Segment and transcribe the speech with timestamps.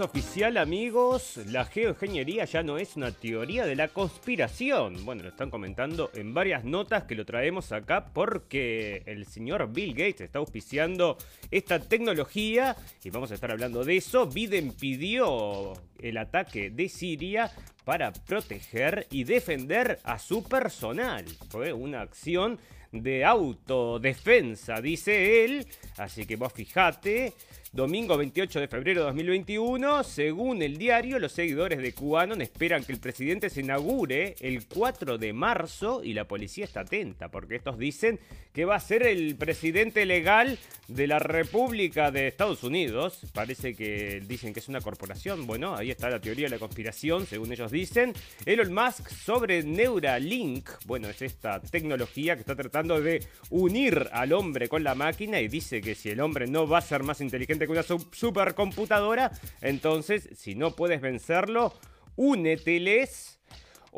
[0.00, 5.04] Oficial, amigos, la geoingeniería ya no es una teoría de la conspiración.
[5.06, 9.94] Bueno, lo están comentando en varias notas que lo traemos acá porque el señor Bill
[9.94, 11.16] Gates está auspiciando
[11.50, 14.26] esta tecnología y vamos a estar hablando de eso.
[14.26, 17.50] Biden pidió el ataque de Siria
[17.84, 21.24] para proteger y defender a su personal.
[21.48, 22.58] Fue una acción
[22.92, 25.66] de autodefensa, dice él.
[25.96, 27.32] Así que vos fijate.
[27.72, 32.92] Domingo 28 de febrero de 2021, según el diario, los seguidores de QAnon esperan que
[32.92, 37.78] el presidente se inaugure el 4 de marzo y la policía está atenta porque estos
[37.78, 38.20] dicen
[38.52, 40.58] que va a ser el presidente legal
[40.88, 43.20] de la República de Estados Unidos.
[43.34, 45.46] Parece que dicen que es una corporación.
[45.46, 48.14] Bueno, ahí está la teoría de la conspiración, según ellos dicen.
[48.46, 50.70] Elon Musk sobre Neuralink.
[50.86, 55.48] Bueno, es esta tecnología que está tratando de unir al hombre con la máquina y
[55.48, 59.30] dice que si el hombre no va a ser más inteligente con una supercomputadora.
[59.60, 61.72] Entonces, si no puedes vencerlo,
[62.16, 63.40] úneteles.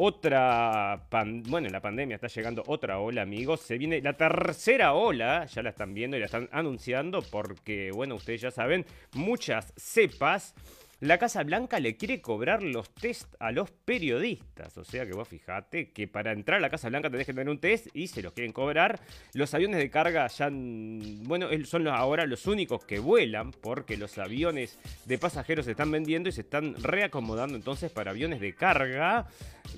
[0.01, 1.09] Otra,
[1.47, 3.63] bueno, la pandemia está llegando otra ola, amigos.
[3.63, 8.15] Se viene la tercera ola, ya la están viendo y la están anunciando porque, bueno,
[8.15, 10.55] ustedes ya saben, muchas cepas
[11.01, 14.77] la Casa Blanca le quiere cobrar los test a los periodistas.
[14.79, 17.49] O sea que vos fijate que para entrar a la Casa Blanca tenés que tener
[17.49, 19.01] un test y se los quieren cobrar.
[19.33, 24.79] Los aviones de carga ya, bueno, son ahora los únicos que vuelan porque los aviones
[25.05, 29.29] de pasajeros se están vendiendo y se están reacomodando entonces para aviones de carga.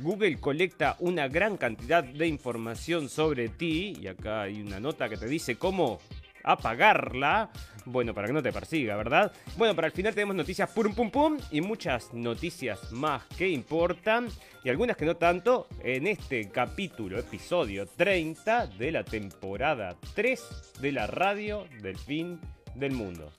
[0.01, 5.19] Google colecta una gran cantidad de información sobre ti y acá hay una nota que
[5.19, 6.01] te dice cómo
[6.45, 7.51] apagarla.
[7.85, 9.33] Bueno, para que no te persiga, ¿verdad?
[9.57, 14.29] Bueno, para el final tenemos noticias pum pum pum y muchas noticias más que importan
[14.63, 20.93] y algunas que no tanto en este capítulo, episodio 30 de la temporada 3 de
[20.93, 22.41] la radio del fin
[22.75, 23.33] del mundo.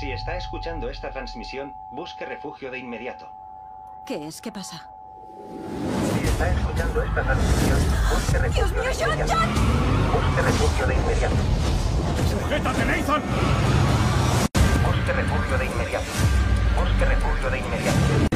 [0.00, 3.28] Si está escuchando esta transmisión, busque refugio de inmediato.
[4.06, 4.40] ¿Qué es?
[4.40, 4.88] ¿Qué pasa?
[6.42, 7.78] Está escuchando esta transmisión,
[8.10, 9.42] busque refugio de inmediato.
[10.12, 11.36] Busque refugio de inmediato.
[12.30, 13.22] ¡Sujétate, Nathan!
[14.84, 16.06] Busque refugio de inmediato.
[16.76, 18.31] Busque refugio de inmediato.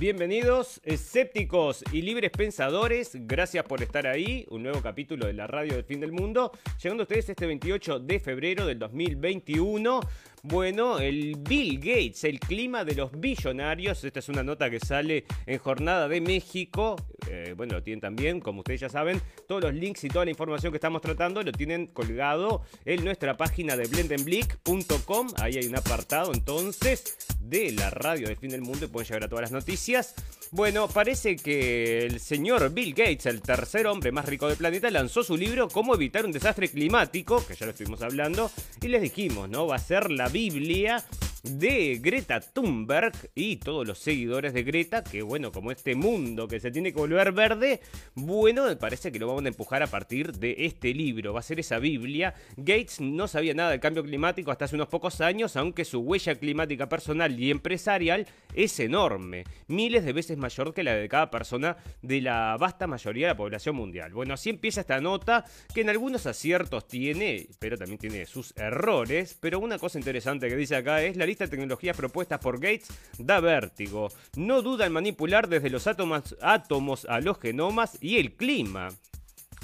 [0.00, 3.10] Bienvenidos, escépticos y libres pensadores.
[3.12, 4.46] Gracias por estar ahí.
[4.48, 6.52] Un nuevo capítulo de la radio del fin del mundo.
[6.82, 10.00] Llegando a ustedes este 28 de febrero del 2021.
[10.42, 14.02] Bueno, el Bill Gates, el clima de los billonarios.
[14.02, 16.96] Esta es una nota que sale en Jornada de México.
[17.28, 19.20] Eh, bueno, lo tienen también, como ustedes ya saben.
[19.46, 23.36] Todos los links y toda la información que estamos tratando lo tienen colgado en nuestra
[23.36, 25.28] página de blendenblick.com.
[25.42, 29.24] Ahí hay un apartado entonces de la radio del fin del mundo y pueden llegar
[29.24, 29.89] a todas las noticias.
[30.52, 35.22] Bueno, parece que el señor Bill Gates, el tercer hombre más rico del planeta, lanzó
[35.22, 38.50] su libro Cómo evitar un desastre climático, que ya lo estuvimos hablando,
[38.82, 39.68] y les dijimos, ¿no?
[39.68, 41.04] Va a ser la Biblia
[41.42, 46.60] de Greta Thunberg y todos los seguidores de Greta, que bueno, como este mundo que
[46.60, 47.80] se tiene que volver verde,
[48.14, 51.42] bueno, me parece que lo vamos a empujar a partir de este libro, va a
[51.42, 52.34] ser esa Biblia.
[52.56, 56.34] Gates no sabía nada del cambio climático hasta hace unos pocos años, aunque su huella
[56.34, 61.76] climática personal y empresarial es enorme, miles de veces mayor que la de cada persona
[62.02, 64.12] de la vasta mayoría de la población mundial.
[64.12, 69.36] Bueno, así empieza esta nota, que en algunos aciertos tiene, pero también tiene sus errores,
[69.40, 72.88] pero una cosa interesante que dice acá es la lista de tecnologías propuestas por Gates
[73.18, 74.08] da vértigo.
[74.36, 78.88] No duda en manipular desde los átomos, átomos a los genomas y el clima.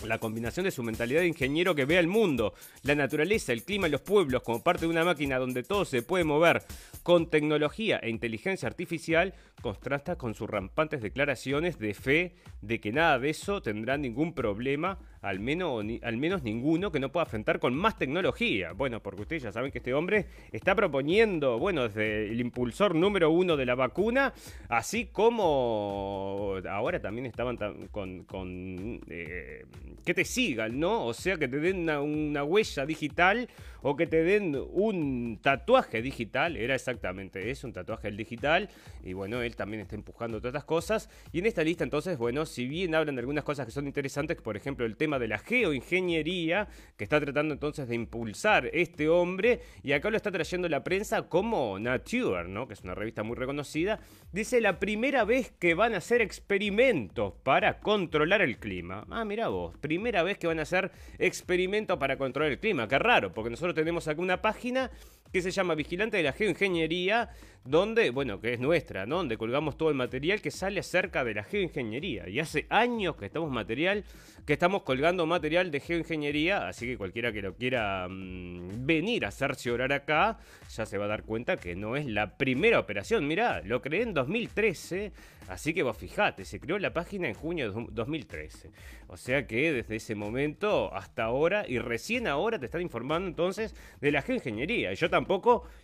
[0.04, 3.88] La combinación de su mentalidad de ingeniero que ve al mundo, la naturaleza, el clima
[3.88, 6.62] y los pueblos como parte de una máquina donde todo se puede mover
[7.02, 13.18] con tecnología e inteligencia artificial contrasta con sus rampantes declaraciones de fe de que nada
[13.18, 17.74] de eso tendrá ningún problema, al menos, al menos ninguno que no pueda enfrentar con
[17.74, 18.72] más tecnología.
[18.72, 23.30] Bueno, porque ustedes ya saben que este hombre está proponiendo, bueno, desde el impulsor número
[23.30, 24.34] uno de la vacuna,
[24.68, 27.56] así como ahora también estaban
[27.90, 29.64] con, eh,
[30.04, 31.04] que te sigan, ¿no?
[31.04, 33.48] O sea, que te den una, huella digital
[33.82, 38.68] o que te den un tatuaje digital, era exactamente eso, un tatuaje digital,
[39.04, 41.10] y bueno, él también está empujando todas estas cosas.
[41.32, 44.40] Y en esta lista, entonces, bueno, si bien hablan de algunas cosas que son interesantes,
[44.40, 49.60] por ejemplo, el tema de la geoingeniería, que está tratando entonces de impulsar este hombre,
[49.82, 52.66] y acá lo está trayendo la prensa como Nature, ¿no?
[52.66, 54.00] Que es una revista muy reconocida,
[54.32, 59.06] dice la primera vez que van a hacer experimentos para controlar el clima.
[59.10, 62.88] Ah, mira vos, primera vez que van a hacer experimentos para controlar el clima.
[62.88, 64.90] Qué raro, porque nosotros tenemos acá una página
[65.36, 67.28] que se llama Vigilante de la Geoingeniería,
[67.66, 69.16] donde, bueno, que es nuestra, ¿no?
[69.16, 72.28] Donde colgamos todo el material que sale acerca de la geoingeniería.
[72.28, 74.04] Y hace años que estamos material,
[74.46, 79.28] que estamos colgando material de geoingeniería, así que cualquiera que lo quiera mm, venir a
[79.28, 80.38] hacerse orar acá,
[80.74, 83.26] ya se va a dar cuenta que no es la primera operación.
[83.26, 85.12] Mirá, lo creé en 2013,
[85.48, 88.70] así que vos fijate, se creó la página en junio de 2013.
[89.08, 93.74] O sea que desde ese momento hasta ahora, y recién ahora te están informando entonces
[94.00, 94.92] de la geoingeniería.
[94.92, 95.25] Y yo tampoco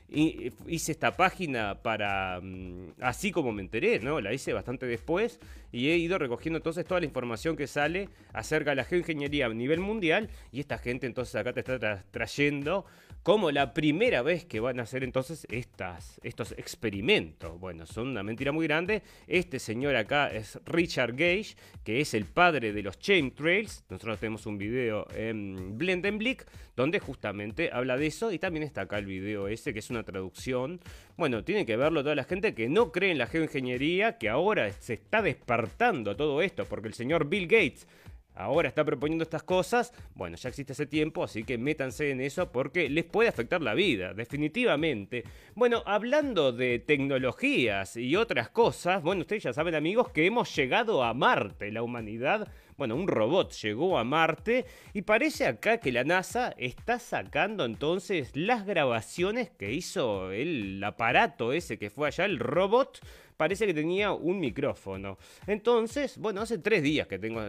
[0.08, 4.20] hice esta página para, mm, así como me enteré, ¿no?
[4.20, 5.40] La hice bastante después
[5.70, 9.48] y he ido recogiendo entonces toda la información que sale acerca de la geoingeniería a
[9.54, 12.84] nivel mundial y esta gente entonces acá te está trayendo
[13.22, 17.58] como la primera vez que van a hacer entonces estos experimentos.
[17.60, 19.02] Bueno, son una mentira muy grande.
[19.28, 21.54] Este señor acá es Richard Gage,
[21.84, 23.84] que es el padre de los chemtrails.
[23.88, 28.98] Nosotros tenemos un video en Blendenblick donde justamente habla de eso y también está acá
[28.98, 30.80] el video ese que es una traducción.
[31.16, 34.72] Bueno, tiene que verlo toda la gente que no cree en la geoingeniería, que ahora
[34.72, 37.86] se está despertando todo esto porque el señor Bill Gates
[38.34, 42.50] ahora está proponiendo estas cosas, bueno, ya existe ese tiempo, así que métanse en eso
[42.50, 45.24] porque les puede afectar la vida, definitivamente.
[45.54, 51.02] Bueno, hablando de tecnologías y otras cosas, bueno, ustedes ya saben amigos que hemos llegado
[51.02, 56.04] a Marte, la humanidad bueno, un robot llegó a Marte y parece acá que la
[56.04, 62.38] NASA está sacando entonces las grabaciones que hizo el aparato ese que fue allá, el
[62.38, 63.00] robot,
[63.36, 65.18] parece que tenía un micrófono.
[65.46, 67.40] Entonces, bueno, hace tres días que tengo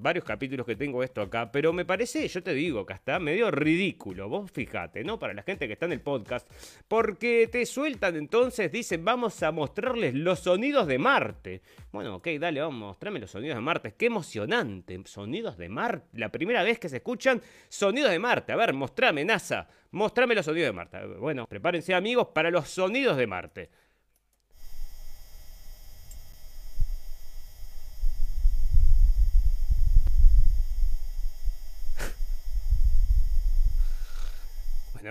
[0.00, 3.50] varios capítulos que tengo esto acá, pero me parece, yo te digo, que está medio
[3.50, 4.28] ridículo.
[4.28, 5.18] Vos fíjate, ¿no?
[5.18, 6.48] Para la gente que está en el podcast,
[6.88, 11.62] porque te sueltan entonces, dicen, vamos a mostrarles los sonidos de Marte.
[11.92, 13.94] Bueno, ok, dale, vamos, mostrame los sonidos de Marte.
[13.96, 16.18] Qué emocionante, sonidos de Marte.
[16.18, 18.52] La primera vez que se escuchan sonidos de Marte.
[18.52, 19.68] A ver, mostrame, NASA.
[19.90, 21.06] Mostrame los sonidos de Marte.
[21.18, 23.70] Bueno, prepárense amigos para los sonidos de Marte.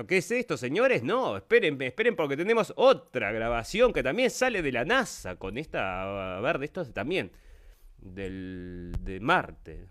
[0.06, 1.04] ¿Qué es esto, señores?
[1.04, 6.38] No, esperen, esperen porque tenemos otra grabación que también sale de la NASA con esta,
[6.38, 7.32] a ver, de esto también,
[7.98, 9.88] del, de Marte.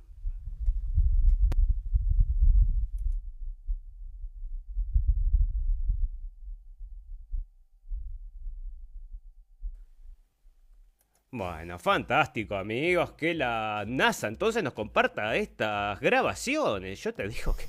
[11.32, 17.03] Bueno, fantástico amigos, que la NASA entonces nos comparta estas grabaciones.
[17.03, 17.64] Yo te digo que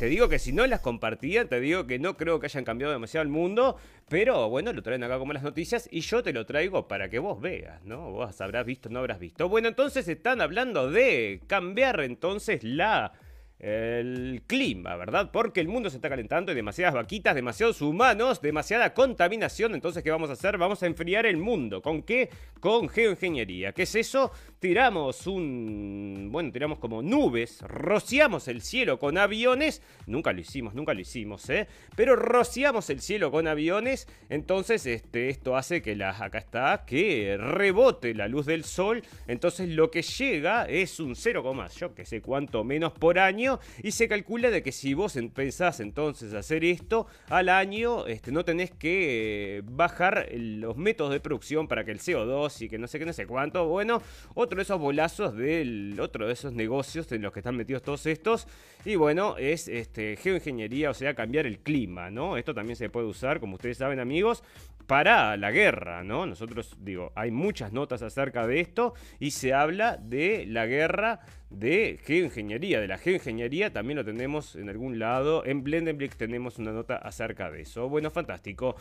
[0.00, 2.90] te digo que si no las compartían, te digo que no creo que hayan cambiado
[2.90, 3.76] demasiado el mundo,
[4.08, 7.18] pero bueno, lo traen acá como las noticias y yo te lo traigo para que
[7.18, 8.10] vos veas, ¿no?
[8.10, 9.50] Vos habrás visto, no habrás visto.
[9.50, 13.12] Bueno, entonces están hablando de cambiar entonces la
[13.60, 15.30] el clima, ¿verdad?
[15.30, 19.74] Porque el mundo se está calentando, hay demasiadas vaquitas, demasiados humanos, demasiada contaminación.
[19.74, 20.56] Entonces, ¿qué vamos a hacer?
[20.56, 21.82] Vamos a enfriar el mundo.
[21.82, 22.30] ¿Con qué?
[22.58, 23.72] Con geoingeniería.
[23.72, 24.32] ¿Qué es eso?
[24.58, 26.28] Tiramos un.
[26.32, 29.82] Bueno, tiramos como nubes, rociamos el cielo con aviones.
[30.06, 31.68] Nunca lo hicimos, nunca lo hicimos, ¿eh?
[31.96, 34.08] Pero rociamos el cielo con aviones.
[34.30, 36.10] Entonces, este, esto hace que la.
[36.10, 39.02] Acá está, que rebote la luz del sol.
[39.26, 41.42] Entonces, lo que llega es un 0,
[41.76, 43.49] yo que sé cuánto menos por año
[43.82, 48.44] y se calcula de que si vos pensás entonces hacer esto al año, este, no
[48.44, 52.86] tenés que eh, bajar los métodos de producción para que el CO2 y que no
[52.86, 53.66] sé qué, no sé cuánto.
[53.66, 54.02] Bueno,
[54.34, 58.06] otro de esos bolazos del otro de esos negocios en los que están metidos todos
[58.06, 58.46] estos.
[58.84, 62.36] Y bueno, es este, geoingeniería, o sea, cambiar el clima, ¿no?
[62.36, 64.42] Esto también se puede usar, como ustedes saben amigos,
[64.86, 66.26] para la guerra, ¿no?
[66.26, 71.98] Nosotros, digo, hay muchas notas acerca de esto y se habla de la guerra de
[72.04, 75.44] geoingeniería, de la geoingeniería, también lo tenemos en algún lado.
[75.44, 77.88] En Blendenblick tenemos una nota acerca de eso.
[77.88, 78.76] Bueno, fantástico.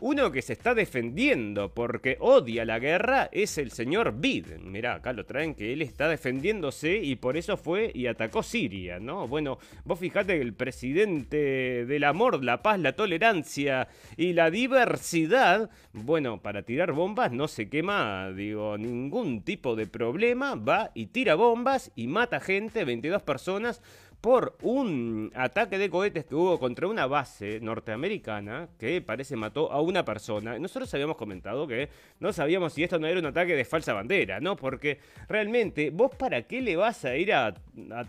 [0.00, 4.70] Uno que se está defendiendo porque odia la guerra es el señor Biden.
[4.70, 9.00] Mirá, acá lo traen que él está defendiéndose y por eso fue y atacó Siria,
[9.00, 9.26] ¿no?
[9.26, 15.68] Bueno, vos fijate que el presidente del amor, la paz, la tolerancia y la diversidad,
[15.92, 21.34] bueno, para tirar bombas no se quema, digo, ningún tipo de problema, va y tira
[21.34, 23.80] bombas y mata gente, 22 personas
[24.20, 29.80] por un ataque de cohetes que hubo contra una base norteamericana que parece mató a
[29.80, 30.58] una persona.
[30.58, 34.40] Nosotros habíamos comentado que no sabíamos si esto no era un ataque de falsa bandera,
[34.40, 34.56] ¿no?
[34.56, 34.98] Porque
[35.28, 37.54] realmente, ¿vos para qué le vas a ir a,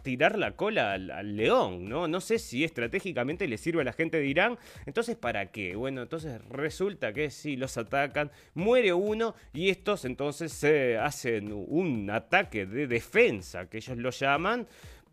[0.01, 2.07] tirar la cola al, león, ¿no?
[2.07, 4.57] No sé si estratégicamente le sirve a la gente de Irán.
[4.87, 5.75] Entonces, ¿para qué?
[5.75, 12.09] Bueno, entonces resulta que si los atacan, muere uno y estos entonces se hacen un
[12.09, 14.67] ataque de defensa, que ellos lo llaman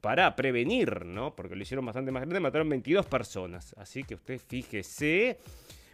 [0.07, 1.35] para prevenir, ¿no?
[1.35, 3.75] Porque lo hicieron bastante más grande, mataron 22 personas.
[3.77, 5.41] Así que usted fíjese.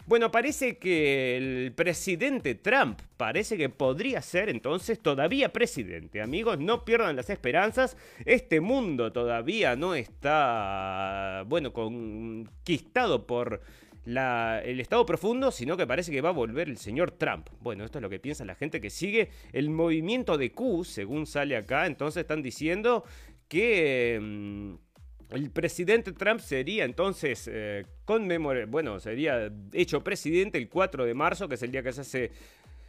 [0.05, 6.21] Bueno, parece que el presidente Trump parece que podría ser entonces todavía presidente.
[6.21, 7.97] Amigos, no pierdan las esperanzas.
[8.27, 13.63] Este mundo todavía no está, bueno, conquistado por
[14.05, 17.49] el estado profundo, sino que parece que va a volver el señor Trump.
[17.61, 21.27] Bueno, esto es lo que piensa la gente que sigue el movimiento de Q, según
[21.27, 21.87] sale acá.
[21.87, 23.05] Entonces están diciendo
[23.53, 24.19] que...
[24.21, 24.75] Mm,
[25.33, 27.87] el presidente Trump sería entonces eh,
[28.69, 32.31] bueno, sería hecho presidente el 4 de marzo, que es el día que se hace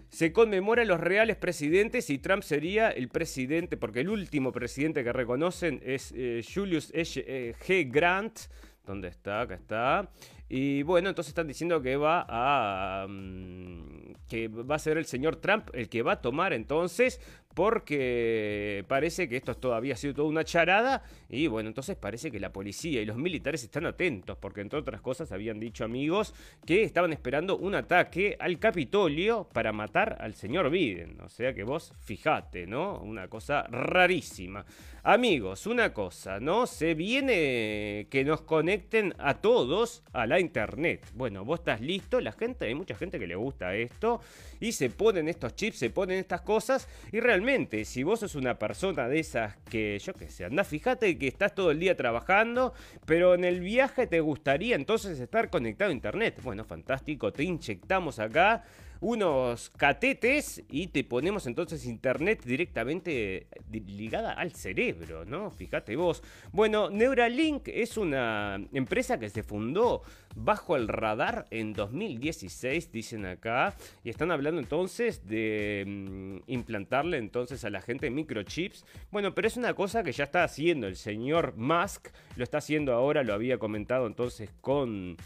[0.10, 5.12] se conmemora los reales presidentes y Trump sería el presidente, porque el último presidente que
[5.12, 7.92] reconocen es eh, Julius eh, G.
[7.92, 8.38] Grant.
[8.86, 9.42] ¿Dónde está?
[9.42, 10.12] Acá está.
[10.50, 13.08] Y bueno, entonces están diciendo que va a.
[13.10, 17.20] Mm, que va a ser el señor Trump el que va a tomar entonces
[17.54, 22.40] porque parece que esto todavía ha sido toda una charada y bueno, entonces parece que
[22.40, 26.34] la policía y los militares están atentos porque entre otras cosas habían dicho amigos
[26.66, 31.64] que estaban esperando un ataque al Capitolio para matar al señor Biden, o sea que
[31.64, 33.00] vos fijate, ¿no?
[33.00, 34.66] Una cosa rarísima.
[35.06, 36.66] Amigos, una cosa, ¿no?
[36.66, 41.06] Se viene que nos conecten a todos a la internet.
[41.14, 44.22] Bueno, vos estás listo, la gente, hay mucha gente que le gusta esto
[44.64, 48.58] y se ponen estos chips, se ponen estas cosas y realmente si vos sos una
[48.58, 52.74] persona de esas que yo qué sé, anda, fíjate que estás todo el día trabajando,
[53.06, 56.40] pero en el viaje te gustaría entonces estar conectado a internet.
[56.42, 58.64] Bueno, fantástico, te inyectamos acá
[59.04, 65.52] unos catetes y te ponemos entonces internet directamente ligada al cerebro, ¿no?
[65.52, 66.24] Fíjate vos.
[66.54, 70.04] Bueno, Neuralink es una empresa que se fundó
[70.36, 77.66] bajo el radar en 2016, dicen acá, y están hablando entonces de mm, implantarle entonces
[77.66, 78.86] a la gente microchips.
[79.12, 82.08] Bueno, pero es una cosa que ya está haciendo el señor Musk,
[82.38, 85.18] lo está haciendo ahora, lo había comentado entonces con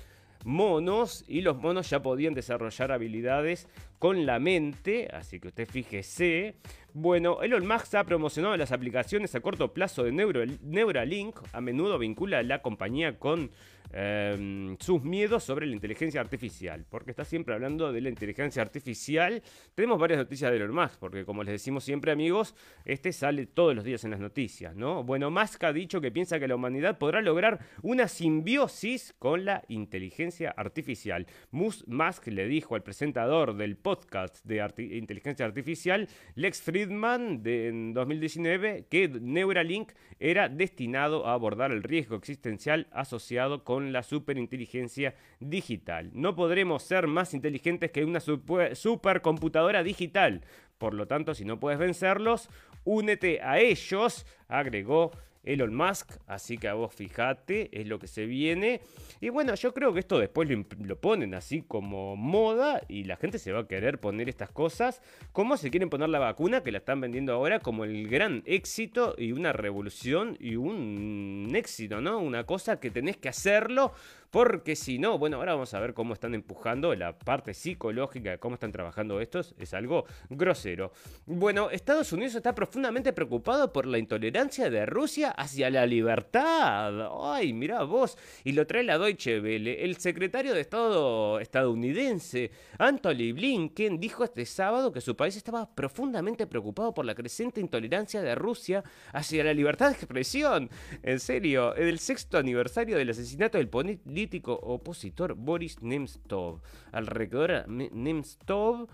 [0.47, 3.67] monos y los monos ya podían desarrollar habilidades
[3.99, 6.55] con la mente, así que usted fíjese.
[6.93, 12.39] Bueno, Elon Musk ha promocionado las aplicaciones a corto plazo de Neuralink, a menudo vincula
[12.39, 13.51] a la compañía con
[13.93, 19.41] Em, sus miedos sobre la inteligencia artificial, porque está siempre hablando de la inteligencia artificial.
[19.75, 22.53] Tenemos varias noticias de Elon Musk, porque como les decimos siempre amigos,
[22.85, 25.03] este sale todos los días en las noticias, ¿no?
[25.03, 29.63] Bueno, Musk ha dicho que piensa que la humanidad podrá lograr una simbiosis con la
[29.67, 31.25] inteligencia artificial.
[31.51, 34.57] Musk le dijo al presentador del podcast de
[34.97, 42.15] inteligencia artificial, Lex Friedman, de, en 2019, que Neuralink era destinado a abordar el riesgo
[42.15, 46.09] existencial asociado con con la superinteligencia digital.
[46.11, 50.41] No podremos ser más inteligentes que una supercomputadora digital.
[50.79, 52.49] Por lo tanto, si no puedes vencerlos,
[52.85, 55.11] únete a ellos, agregó
[55.47, 58.81] Elon Musk, así que a vos fijate, es lo que se viene.
[59.21, 63.39] Y bueno, yo creo que esto después lo, ponen así como moda y la gente
[63.39, 65.01] se va a querer poner estas cosas,
[65.31, 69.15] como se quieren poner la vacuna, que la están vendiendo ahora como el gran éxito
[69.17, 72.19] y una revolución y un éxito, ¿no?
[72.19, 73.93] Una cosa que tenés que hacerlo
[74.29, 78.55] porque si no, bueno, ahora vamos a ver cómo están empujando la parte psicológica cómo
[78.55, 80.91] están trabajando estos, es algo grosero.
[81.25, 87.09] Bueno, Estados Unidos está profundamente preocupado por la intolerancia de Rusia hacia la libertad.
[87.33, 89.83] Ay, mira vos, y lo trae la Deutsche Welle.
[89.83, 96.47] El secretario de Estado estadounidense, Anthony Blinken, dijo este sábado que su país estaba profundamente
[96.47, 100.69] preocupado por la creciente intolerancia de Rusia hacia la libertad de expresión.
[101.03, 106.59] En serio, el sexto aniversario del asesinato del político político opositor Boris Nemtsov.
[106.91, 108.89] Al recordar Nemtsov,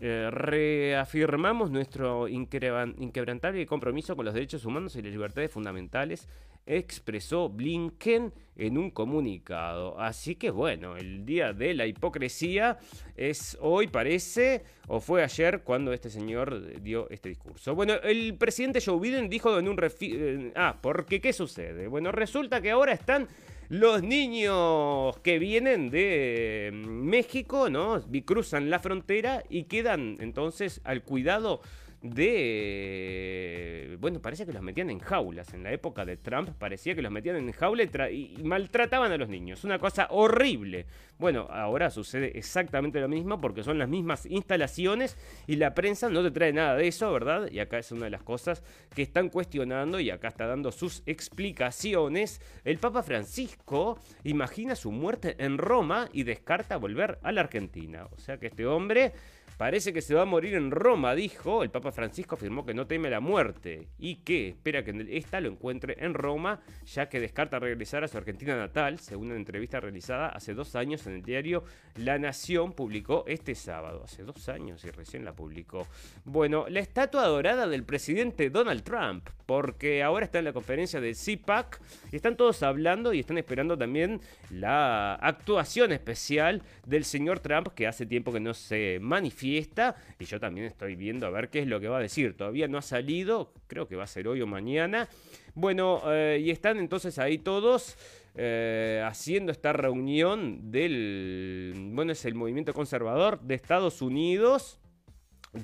[0.00, 6.28] eh, reafirmamos nuestro inquebrantable compromiso con los derechos humanos y las libertades fundamentales,
[6.66, 9.98] expresó Blinken en un comunicado.
[9.98, 12.78] Así que bueno, el día de la hipocresía
[13.16, 17.74] es hoy, parece, o fue ayer cuando este señor dio este discurso.
[17.74, 19.76] Bueno, el presidente Joe Biden dijo en un...
[20.00, 21.88] Eh, ah, porque ¿qué sucede?
[21.88, 23.28] Bueno, resulta que ahora están
[23.68, 28.02] los niños que vienen de mm, México, ¿no?
[28.24, 31.60] Cruzan la frontera y quedan entonces al cuidado
[32.10, 33.96] de...
[34.00, 35.54] Bueno, parece que los metían en jaulas.
[35.54, 39.28] En la época de Trump parecía que los metían en jaulas y, maltrataban a los
[39.28, 39.64] niños.
[39.64, 40.86] Una cosa horrible.
[41.18, 46.22] Bueno, ahora sucede exactamente lo mismo porque son las mismas instalaciones y la prensa no
[46.22, 47.50] te trae nada de eso, ¿verdad?
[47.50, 48.62] Y acá es una de las cosas
[48.94, 52.40] que están cuestionando y acá está dando sus explicaciones.
[52.64, 58.06] El Papa Francisco imagina su muerte en Roma y descarta volver a la Argentina.
[58.12, 59.12] O sea que este hombre
[59.56, 61.62] Parece que se va a morir en Roma, dijo.
[61.62, 65.48] El Papa Francisco afirmó que no teme la muerte y que espera que esta lo
[65.48, 70.28] encuentre en Roma, ya que descarta regresar a su Argentina natal, según una entrevista realizada
[70.28, 71.64] hace dos años en el diario
[71.96, 74.02] La Nación, publicó este sábado.
[74.04, 75.86] Hace dos años y recién la publicó.
[76.24, 81.14] Bueno, la estatua dorada del presidente Donald Trump, porque ahora está en la conferencia de
[81.14, 81.80] CPAC
[82.12, 87.86] y están todos hablando y están esperando también la actuación especial del señor Trump, que
[87.86, 91.66] hace tiempo que no se manifiesta y yo también estoy viendo a ver qué es
[91.66, 92.36] lo que va a decir.
[92.36, 95.08] Todavía no ha salido, creo que va a ser hoy o mañana.
[95.54, 97.96] Bueno, eh, y están entonces ahí todos
[98.34, 104.78] eh, haciendo esta reunión del, bueno, es el movimiento conservador de Estados Unidos.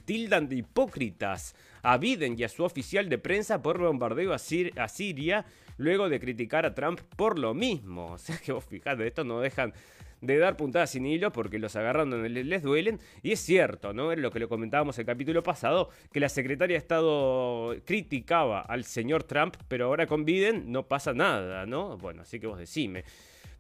[0.07, 4.89] Tildan de hipócritas a Biden y a su oficial de prensa por bombardeo a, a
[4.89, 5.45] Siria,
[5.77, 8.13] luego de criticar a Trump por lo mismo.
[8.13, 9.75] O sea que vos fijate, esto no dejan
[10.23, 12.99] de dar puntadas sin hilo porque los agarran donde les duelen.
[13.23, 14.13] Y es cierto, ¿no?
[14.13, 18.85] Es lo que le comentábamos el capítulo pasado, que la secretaria de Estado criticaba al
[18.85, 21.99] señor Trump, pero ahora con Biden no pasa nada, ¿no?
[21.99, 23.05] Bueno, así que vos decime.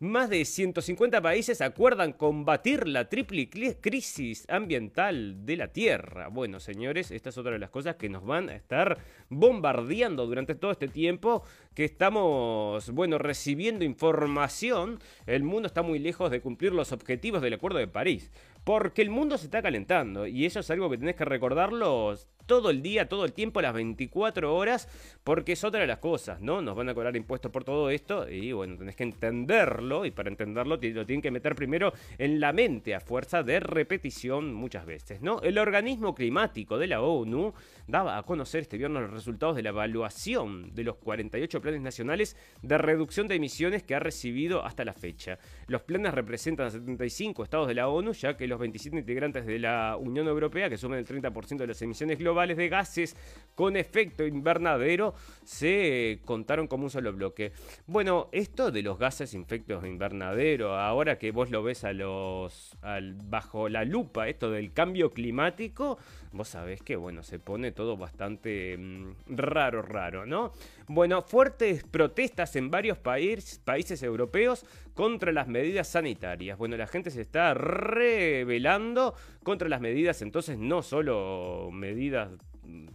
[0.02, 6.26] Más de 150 países acuerdan combatir la triple crisis ambiental de la Tierra.
[6.26, 10.56] Bueno, señores, esta es otra de las cosas que nos van a estar bombardeando durante
[10.56, 11.44] todo este tiempo
[11.76, 14.98] que estamos, bueno, recibiendo información.
[15.24, 18.32] El mundo está muy lejos de cumplir los objetivos del Acuerdo de París.
[18.64, 22.70] Porque el mundo se está calentando y eso es algo que tenés que recordarlo todo
[22.70, 24.88] el día, todo el tiempo, las 24 horas,
[25.24, 26.62] porque es otra de las cosas, ¿no?
[26.62, 30.28] Nos van a cobrar impuestos por todo esto y bueno, tenés que entenderlo y para
[30.28, 35.22] entenderlo lo tienen que meter primero en la mente a fuerza de repetición muchas veces,
[35.22, 35.40] ¿no?
[35.42, 37.54] El organismo climático de la ONU
[37.86, 42.36] daba a conocer este viernes los resultados de la evaluación de los 48 planes nacionales
[42.62, 45.38] de reducción de emisiones que ha recibido hasta la fecha.
[45.66, 49.58] Los planes representan a 75 estados de la ONU, ya que los 27 integrantes de
[49.58, 53.16] la Unión Europea, que suman el 30% de las emisiones globales de gases
[53.54, 55.14] con efecto invernadero,
[55.44, 57.52] se contaron como un solo bloque.
[57.86, 62.76] Bueno, esto de los gases efectos invernadero, ahora que vos lo ves a los
[63.24, 65.98] bajo la lupa, esto del cambio climático,
[66.32, 70.52] vos sabés que bueno, se pone todo bastante mm, raro, raro, ¿no?
[70.88, 76.58] Bueno, fuertes protestas en varios países europeos contra las medidas sanitarias.
[76.58, 82.30] Bueno, la gente se está rebelando contra las medidas, entonces no solo medidas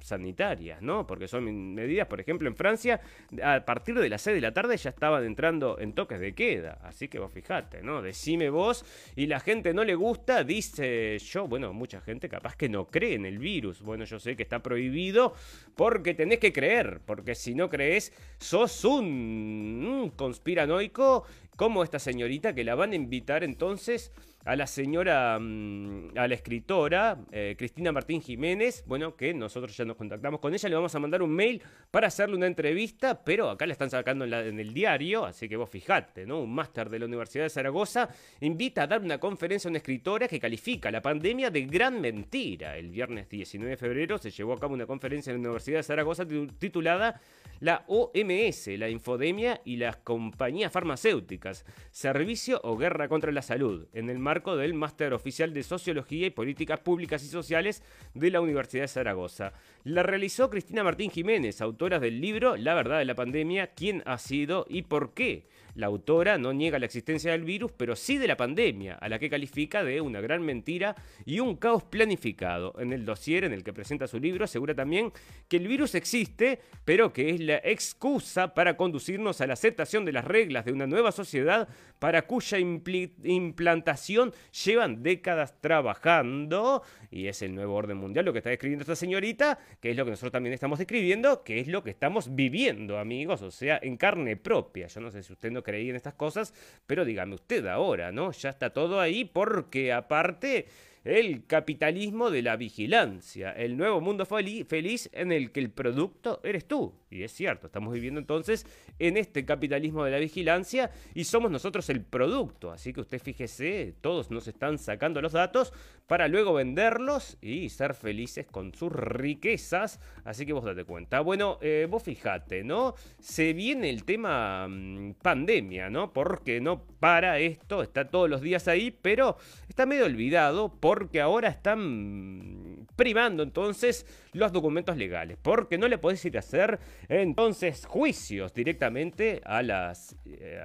[0.02, 1.06] sanitarias, ¿no?
[1.08, 3.02] Porque son medidas, por ejemplo, en Francia,
[3.44, 6.80] a partir de las 6 de la tarde ya estaban entrando en toques de queda.
[6.84, 8.02] Así que vos fijate, ¿no?
[8.02, 8.86] Decime vos,
[9.16, 13.16] y la gente no le gusta, dice yo, bueno, mucha gente capaz que no cree
[13.16, 13.82] en el virus.
[13.82, 15.34] Bueno, yo sé que está prohibido
[15.76, 22.64] porque tenés que creer, porque si no crees, sos un conspiranoico como esta señorita que
[22.64, 24.12] la van a invitar entonces
[24.48, 29.84] a la señora, mm, a la escritora eh, Cristina Martín Jiménez, bueno, que nosotros ya
[29.84, 33.50] nos contactamos con ella, le vamos a mandar un mail para hacerle una entrevista, pero
[33.50, 36.40] acá la están sacando en, en el diario, así que vos fijate, ¿no?
[36.40, 38.08] Un máster de la Universidad de Zaragoza
[38.40, 42.78] invita a dar una conferencia a una escritora que califica la pandemia de gran mentira.
[42.78, 45.84] El viernes 19 de febrero se llevó a cabo una conferencia en la Universidad de
[45.84, 46.26] Zaragoza
[46.58, 47.20] titulada
[47.60, 54.10] la OMS, la infodemia y las compañías farmacéuticas, servicio o guerra contra la salud, en
[54.10, 58.84] el marco del Máster Oficial de Sociología y Políticas Públicas y Sociales de la Universidad
[58.84, 59.54] de Zaragoza.
[59.84, 64.18] La realizó Cristina Martín Jiménez, autora del libro La verdad de la pandemia, quién ha
[64.18, 68.28] sido y por qué la autora no niega la existencia del virus, pero sí de
[68.28, 72.74] la pandemia, a la que califica de una gran mentira y un caos planificado.
[72.80, 75.12] En el dossier en el que presenta su libro asegura también
[75.48, 80.14] que el virus existe, pero que es la excusa para conducirnos a la aceptación de
[80.14, 84.34] las reglas de una nueva sociedad para cuya implantación
[84.66, 86.82] llevan décadas trabajando.
[87.12, 90.06] Y es el nuevo orden mundial lo que está describiendo esta señorita, que es lo
[90.06, 93.96] que nosotros también estamos describiendo, que es lo que estamos viviendo, amigos, o sea, en
[93.96, 94.88] carne propia.
[94.88, 96.54] Yo no sé si usted no creía en estas cosas,
[96.86, 98.32] pero dígame usted ahora, ¿no?
[98.32, 100.66] Ya está todo ahí porque aparte
[101.04, 106.66] el capitalismo de la vigilancia, el nuevo mundo feliz en el que el producto eres
[106.66, 106.94] tú.
[107.10, 108.66] Y es cierto, estamos viviendo entonces
[109.00, 112.72] en este capitalismo de la vigilancia y somos nosotros el producto.
[112.72, 115.74] Así que usted fíjese, todos nos están sacando los datos
[116.08, 120.00] para luego venderlos y ser felices con sus riquezas.
[120.24, 121.20] Así que vos date cuenta.
[121.20, 122.96] Bueno, eh, vos fíjate, ¿no?
[123.20, 126.14] Se viene el tema mm, pandemia, ¿no?
[126.14, 131.50] Porque no para esto, está todos los días ahí, pero está medio olvidado porque ahora
[131.50, 138.54] están privando entonces los documentos legales, porque no le podés ir a hacer entonces juicios
[138.54, 140.60] directamente a las, eh,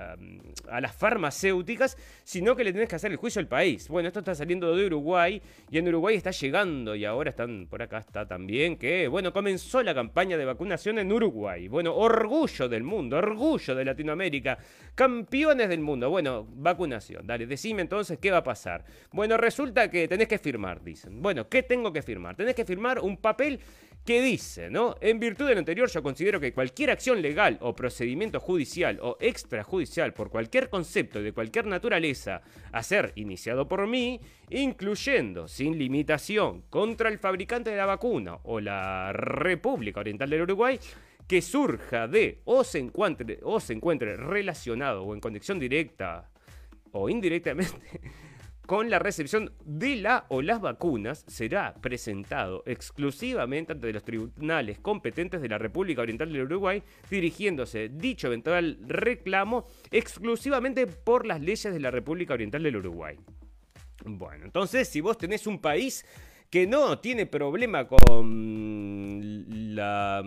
[0.68, 3.88] a las farmacéuticas, sino que le tenés que hacer el juicio al país.
[3.88, 5.31] Bueno, esto está saliendo de Uruguay
[5.70, 9.82] Y en Uruguay está llegando, y ahora están por acá está también, que, bueno, comenzó
[9.82, 11.68] la campaña de vacunación en Uruguay.
[11.68, 14.58] Bueno, orgullo del mundo, orgullo de Latinoamérica,
[14.94, 16.10] campeones del mundo.
[16.10, 17.26] Bueno, vacunación.
[17.26, 18.84] Dale, decime entonces qué va a pasar.
[19.12, 21.22] Bueno, resulta que tenés que firmar, dicen.
[21.22, 22.36] Bueno, ¿qué tengo que firmar?
[22.36, 23.60] Tenés que firmar un papel
[24.04, 24.96] que dice, ¿no?
[25.00, 29.16] En virtud de lo anterior, yo considero que cualquier acción legal o procedimiento judicial o
[29.20, 36.62] extrajudicial por cualquier concepto de cualquier naturaleza a ser iniciado por mí, incluyendo sin limitación
[36.68, 40.80] contra el fabricante de la vacuna o la República Oriental del Uruguay,
[41.28, 46.28] que surja de o se encuentre, o se encuentre relacionado o en conexión directa
[46.90, 48.00] o indirectamente
[48.72, 55.42] con la recepción de la o las vacunas será presentado exclusivamente ante los tribunales competentes
[55.42, 61.80] de la República Oriental del Uruguay, dirigiéndose dicho eventual reclamo exclusivamente por las leyes de
[61.80, 63.18] la República Oriental del Uruguay.
[64.06, 66.06] Bueno, entonces si vos tenés un país
[66.48, 70.22] que no tiene problema con la...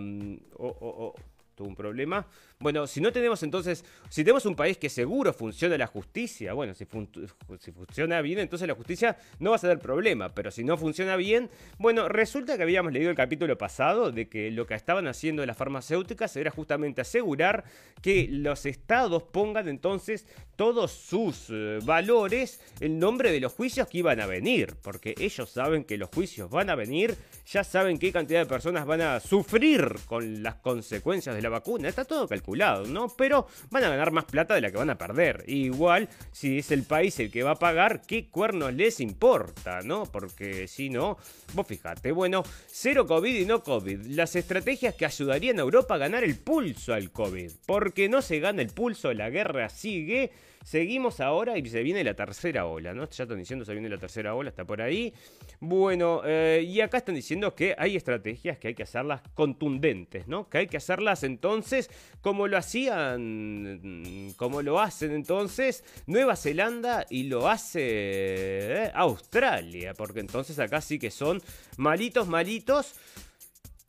[1.56, 2.28] tuvo un problema
[2.60, 6.74] bueno, si no tenemos entonces, si tenemos un país que seguro funciona la justicia, bueno,
[6.74, 11.18] si, funciona bien, entonces la justicia no va a ser problema, pero si no funciona
[11.18, 15.46] bien, bueno, resulta que habíamos leído el capítulo pasado de que lo que estaban haciendo
[15.46, 17.65] las farmacéuticas era justamente asegurar
[18.02, 23.98] que los estados pongan entonces todos sus eh, valores en nombre de los juicios que
[23.98, 28.13] iban a venir, porque ellos saben que los juicios van a venir, ya saben qué
[28.13, 32.46] cantidad de personas van a sufrir con las consecuencias de la vacuna, está todo calculado
[32.56, 33.10] ¿no?
[33.10, 35.44] Pero van a ganar más plata de la que van a perder.
[35.48, 40.06] Igual, si es el país el que va a pagar, ¿qué cuernos les importa, no?
[40.06, 41.18] Porque si no,
[41.54, 44.06] vos fijate, bueno, cero COVID y no COVID.
[44.08, 47.52] Las estrategias que ayudarían a Europa a ganar el pulso al COVID.
[47.65, 50.32] Porque no se gana el pulso, la guerra sigue.
[50.65, 53.08] Seguimos ahora y se viene la tercera ola, ¿no?
[53.08, 55.13] Ya están diciendo se viene la tercera ola, está por ahí.
[55.60, 60.49] Bueno, eh, y acá están diciendo que hay estrategias que hay que hacerlas contundentes, ¿no?
[60.49, 67.25] Que hay que hacerlas entonces como lo hacían, como lo hacen entonces Nueva Zelanda y
[67.25, 71.43] lo hace eh, Australia, porque entonces acá sí que son
[71.78, 72.95] malitos, malitos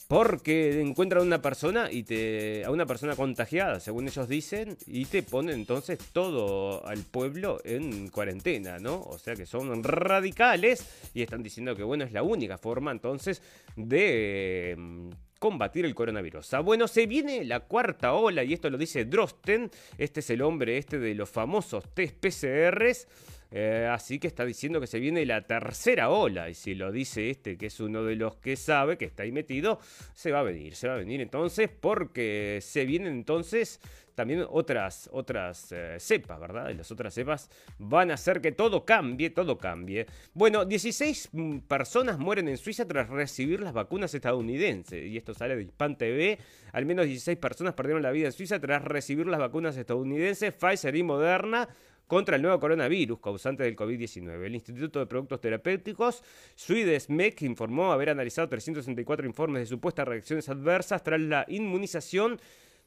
[0.09, 2.65] porque encuentran a una persona y te.
[2.65, 8.09] a una persona contagiada, según ellos dicen, y te ponen entonces todo al pueblo en
[8.09, 9.01] cuarentena, ¿no?
[9.01, 13.43] O sea que son radicales y están diciendo que bueno, es la única forma entonces
[13.75, 16.55] de mm, combatir el coronavirus.
[16.55, 20.43] Ah, bueno, se viene la cuarta ola y esto lo dice Drosten, este es el
[20.43, 23.09] hombre este de los famosos test PCRs.
[23.51, 26.49] Eh, así que está diciendo que se viene la tercera ola.
[26.49, 29.33] Y si lo dice este, que es uno de los que sabe, que está ahí
[29.33, 29.79] metido,
[30.15, 30.75] se va a venir.
[30.75, 33.81] Se va a venir entonces porque se vienen entonces
[34.17, 36.71] también otras, otras eh, cepas, ¿verdad?
[36.71, 40.07] Y las otras cepas van a hacer que todo cambie, todo cambie.
[40.33, 45.07] Bueno, 16 mm, personas mueren en Suiza tras recibir las vacunas estadounidenses.
[45.07, 46.39] Y esto sale de Hispan TV.
[46.73, 50.97] Al menos 16 personas perdieron la vida en Suiza tras recibir las vacunas estadounidenses, Pfizer
[50.97, 51.69] y Moderna
[52.07, 54.45] contra el nuevo coronavirus causante del COVID-19.
[54.45, 56.23] El Instituto de Productos Terapéuticos,
[56.55, 62.41] Swedesmec, informó haber analizado 364 informes de supuestas reacciones adversas tras la inmunización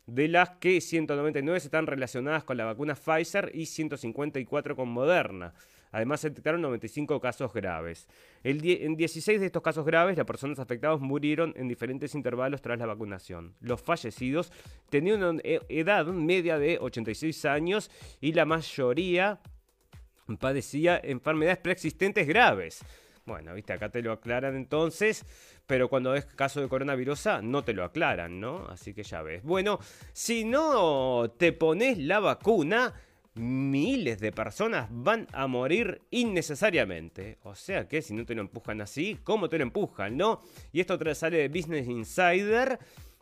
[0.06, 5.54] de las que 199 están relacionadas con la vacuna Pfizer y 154 con Moderna.
[5.92, 8.08] Además, se detectaron 95 casos graves.
[8.44, 12.86] en 16 de estos casos graves, las personas afectadas murieron en diferentes intervalos tras la
[12.86, 13.56] vacunación.
[13.60, 14.52] Los fallecidos
[14.90, 17.90] tenían una e, edad media de 86 años
[18.22, 19.40] y la mayoría
[20.40, 22.84] padecía enfermedades preexistentes graves.
[23.26, 25.24] Bueno, viste, acá te lo aclaran entonces,
[25.68, 28.66] pero cuando es caso de coronavirus no te lo aclaran, ¿no?
[28.70, 29.44] Así que ya ves.
[29.44, 29.80] Bueno,
[30.14, 32.94] si no te pones la vacuna,
[33.40, 37.38] miles de personas van a morir innecesariamente.
[37.44, 40.42] O sea que si no te lo empujan así, ¿cómo te lo empujan, no?
[40.72, 42.80] Y esto sale de Business Insider.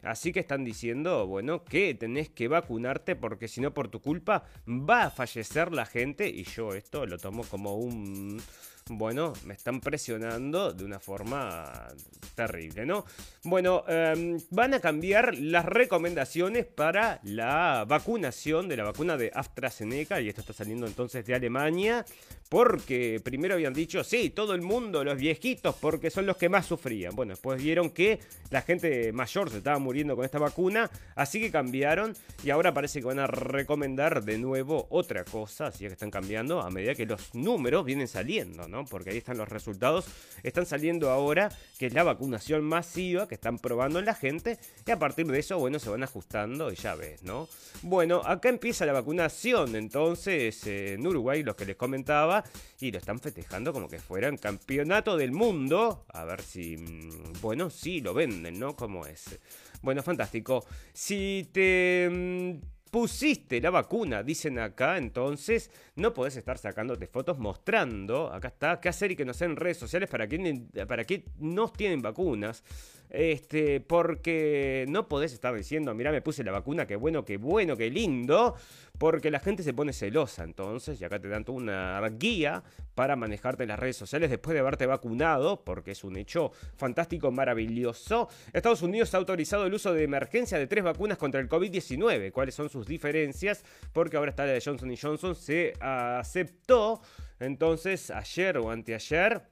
[0.09, 4.45] Así que están diciendo, bueno, que tenés que vacunarte porque si no por tu culpa
[4.67, 6.27] va a fallecer la gente.
[6.29, 8.41] Y yo esto lo tomo como un
[8.89, 11.87] bueno, me están presionando de una forma
[12.35, 13.05] terrible, ¿no?
[13.43, 20.21] Bueno, em, van a cambiar las recomendaciones para la vacunación de la vacuna de AstraZeneca,
[20.21, 22.05] y esto está saliendo entonces de Alemania,
[22.49, 26.65] porque primero habían dicho, sí, todo el mundo, los viejitos, porque son los que más
[26.65, 27.15] sufrían.
[27.15, 31.51] Bueno, después vieron que la gente mayor se estaba muriendo con esta vacuna, así que
[31.51, 36.11] cambiaron y ahora parece que van a recomendar de nuevo otra cosa, así que están
[36.11, 38.85] cambiando a medida que los números vienen saliendo, ¿no?
[38.85, 40.05] Porque ahí están los resultados.
[40.43, 44.57] Están saliendo ahora, que es la vacunación masiva que están probando en la gente.
[44.85, 47.47] Y a partir de eso, bueno, se van ajustando y ya ves, ¿no?
[47.81, 52.36] Bueno, acá empieza la vacunación, entonces, en Uruguay, los que les comentaba,
[52.79, 56.05] y lo están festejando como que fuera un campeonato del mundo.
[56.09, 58.75] A ver si, mm, bueno, sí, lo venden, ¿no?
[58.75, 59.39] Como es.
[59.81, 60.65] Bueno, fantástico.
[60.93, 68.31] Si te mm, pusiste la vacuna, dicen acá, entonces no podés estar sacándote fotos mostrando,
[68.33, 71.69] acá está, qué hacer y que no sean redes sociales para quien para que no
[71.71, 72.63] tienen vacunas.
[73.09, 77.77] Este, porque no podés estar diciendo, mira, me puse la vacuna, qué bueno, qué bueno,
[77.77, 78.55] qué lindo,
[78.97, 82.63] porque la gente se pone celosa entonces, y acá te dan toda una guía
[82.95, 87.31] para manejarte en las redes sociales después de haberte vacunado, porque es un hecho fantástico,
[87.31, 88.27] maravilloso.
[88.53, 92.31] Estados Unidos ha autorizado el uso de emergencia de tres vacunas contra el COVID-19.
[92.31, 93.63] ¿Cuáles son sus diferencias?
[93.93, 97.01] Porque ahora está la de Johnson Johnson, se aceptó
[97.39, 99.43] entonces ayer o anteayer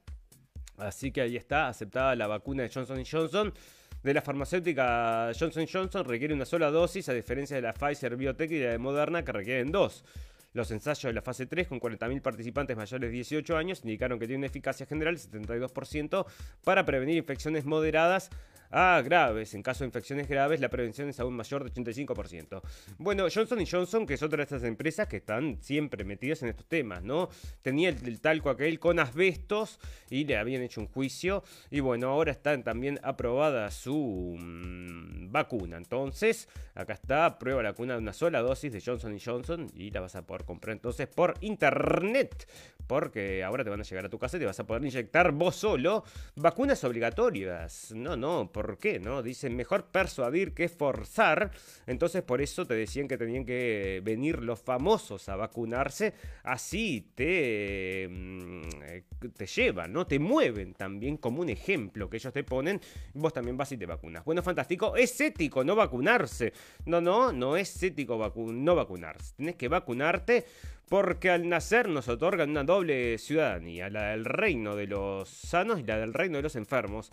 [0.78, 3.52] Así que ahí está, aceptada la vacuna de Johnson Johnson.
[4.02, 8.50] De la farmacéutica Johnson Johnson requiere una sola dosis, a diferencia de la Pfizer Biotech
[8.50, 10.04] y la de Moderna que requieren dos.
[10.52, 14.26] Los ensayos de la fase 3 con 40.000 participantes mayores de 18 años indicaron que
[14.26, 16.24] tiene una eficacia general del 72%
[16.64, 18.30] para prevenir infecciones moderadas
[18.70, 19.54] a graves.
[19.54, 22.62] En caso de infecciones graves, la prevención es aún mayor de 85%.
[22.98, 26.66] Bueno, Johnson Johnson, que es otra de estas empresas que están siempre metidas en estos
[26.66, 27.28] temas, ¿no?
[27.62, 29.78] Tenía el, talco aquel con asbestos
[30.10, 31.42] y le habían hecho un juicio.
[31.70, 35.76] Y bueno, ahora está también aprobada su mm, vacuna.
[35.76, 40.00] Entonces, acá está, prueba la vacuna de una sola dosis de Johnson Johnson y la
[40.00, 42.48] vas a poder comprar entonces por internet.
[42.86, 45.32] Porque ahora te van a llegar a tu casa y te vas a poder inyectar
[45.32, 46.04] vos solo
[46.36, 47.92] vacunas obligatorias.
[47.94, 48.98] No, no, ¿por qué?
[48.98, 49.22] ¿No?
[49.22, 51.50] Dicen mejor persuadir que forzar.
[51.86, 56.14] Entonces por eso te decían que tenían que venir los famosos a vacunarse.
[56.42, 58.62] Así te, mm,
[59.36, 60.06] te llevan, ¿no?
[60.06, 62.80] Te mueven también como un ejemplo que ellos te ponen.
[63.12, 64.24] Vos también vas y te vacunas.
[64.24, 64.96] Bueno, fantástico.
[64.96, 66.54] Es ético no vacunarse.
[66.86, 69.34] No, no, no es ético no vacunarse.
[69.36, 70.46] Tienes que vacunarte
[70.88, 75.82] porque al nacer nos otorgan una doble ciudadanía, la del reino de los sanos y
[75.82, 77.10] la del reino de los enfermos.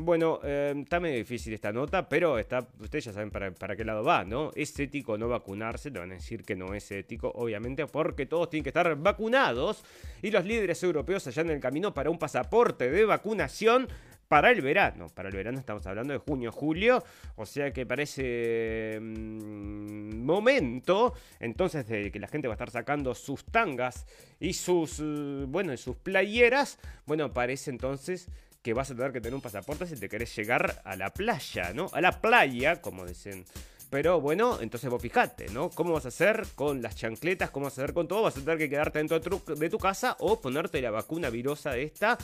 [0.00, 3.84] Bueno, eh, está medio difícil esta nota, pero está, ustedes ya saben para, para, qué
[3.84, 4.52] lado va, ¿no?
[4.54, 5.90] ¿Es ético no vacunarse?
[5.90, 9.82] Te van a decir que no es ético, obviamente, porque todos tienen que estar vacunados
[10.22, 13.88] y los líderes europeos en el camino para un pasaporte de vacunación
[14.28, 15.08] para el verano.
[15.08, 17.02] Para el verano estamos hablando de junio, julio,
[17.34, 23.16] o sea que parece mm, momento entonces de que la gente va a estar sacando
[23.16, 24.06] sus tangas
[24.38, 26.78] y sus, eh, bueno, sus playeras.
[27.04, 28.28] Bueno, parece entonces
[28.62, 31.72] que vas a tener que tener un pasaporte si te querés llegar a la playa,
[31.72, 31.88] ¿no?
[31.92, 33.44] A la playa, como dicen.
[33.90, 35.70] Pero bueno, entonces vos fijate, ¿no?
[35.70, 37.50] ¿Cómo vas a hacer con las chancletas?
[37.50, 38.22] ¿Cómo vas a hacer con todo?
[38.22, 42.18] Vas a tener que quedarte dentro de tu, casa o ponerte la vacuna virosa esta.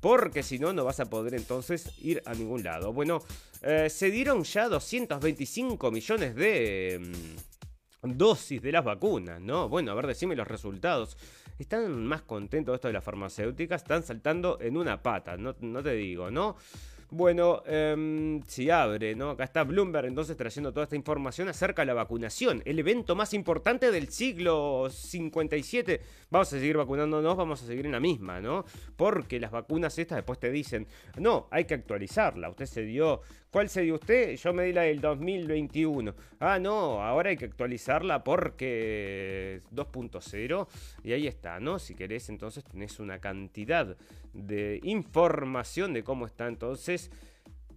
[0.00, 2.92] Porque si no, no vas a poder entonces ir a ningún lado.
[2.92, 3.22] Bueno,
[3.62, 7.00] eh, se dieron ya 225 millones de
[8.02, 9.68] mm, dosis de las vacunas, ¿no?
[9.68, 11.16] Bueno, a ver, decime los resultados
[11.58, 15.92] están más contentos esto de las farmacéuticas, están saltando en una pata, no, no te
[15.92, 16.56] digo, ¿no?
[17.10, 19.30] Bueno, em, si abre, ¿no?
[19.30, 23.34] Acá está Bloomberg entonces trayendo toda esta información acerca de la vacunación, el evento más
[23.34, 26.00] importante del siglo 57.
[26.30, 28.64] Vamos a seguir vacunándonos, vamos a seguir en la misma, ¿no?
[28.96, 30.86] Porque las vacunas estas después te dicen,
[31.18, 32.48] no, hay que actualizarla.
[32.50, 34.36] Usted se dio, ¿cuál se dio usted?
[34.36, 36.14] Yo me di la del 2021.
[36.40, 40.66] Ah, no, ahora hay que actualizarla porque 2.0
[41.04, 41.78] y ahí está, ¿no?
[41.78, 43.96] Si querés, entonces tenés una cantidad
[44.34, 46.46] de información de cómo está.
[46.48, 47.10] Entonces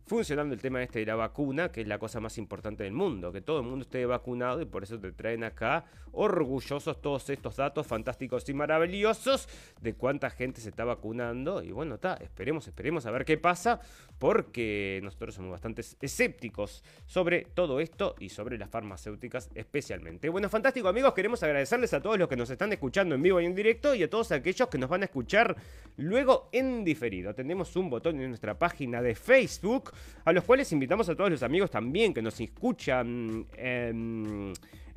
[0.07, 3.31] funcionando el tema este de la vacuna, que es la cosa más importante del mundo,
[3.31, 7.57] que todo el mundo esté vacunado y por eso te traen acá orgullosos todos estos
[7.57, 9.47] datos fantásticos y maravillosos
[9.81, 11.61] de cuánta gente se está vacunando.
[11.61, 13.81] Y bueno, está, esperemos, esperemos a ver qué pasa,
[14.17, 20.29] porque nosotros somos bastante escépticos sobre todo esto y sobre las farmacéuticas especialmente.
[20.29, 23.45] Bueno, fantástico amigos, queremos agradecerles a todos los que nos están escuchando en vivo y
[23.45, 25.55] en directo y a todos aquellos que nos van a escuchar
[25.97, 27.35] luego en diferido.
[27.35, 29.91] Tenemos un botón en nuestra página de Facebook
[30.25, 33.45] a los cuales invitamos a todos los amigos también que nos escuchan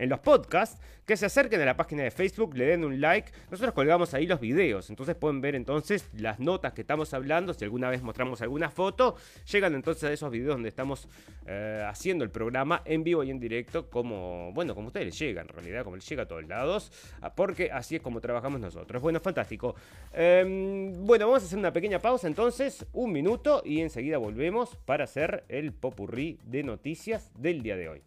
[0.01, 3.33] en, los podcasts, que se acerquen a la página de Facebook, le den un like.
[3.51, 7.55] Nosotros colgamos ahí los videos, entonces pueden ver entonces las notas que estamos hablando.
[7.55, 9.17] Si alguna vez mostramos alguna foto,
[9.51, 11.09] llegan entonces a esos videos donde estamos
[11.47, 15.43] eh, haciendo el programa en vivo y en directo, como, bueno, como ustedes les llega
[15.43, 19.03] en realidad, como les llega a todos lados, ah, porque así es como trabajamos nosotros.
[19.03, 19.75] Bueno, fantástico.
[20.13, 25.05] Em, bueno, vamos a hacer una pequeña pausa entonces, un minuto, y enseguida volvemos para
[25.05, 28.03] hacer el popurrí de noticias del día de hoy.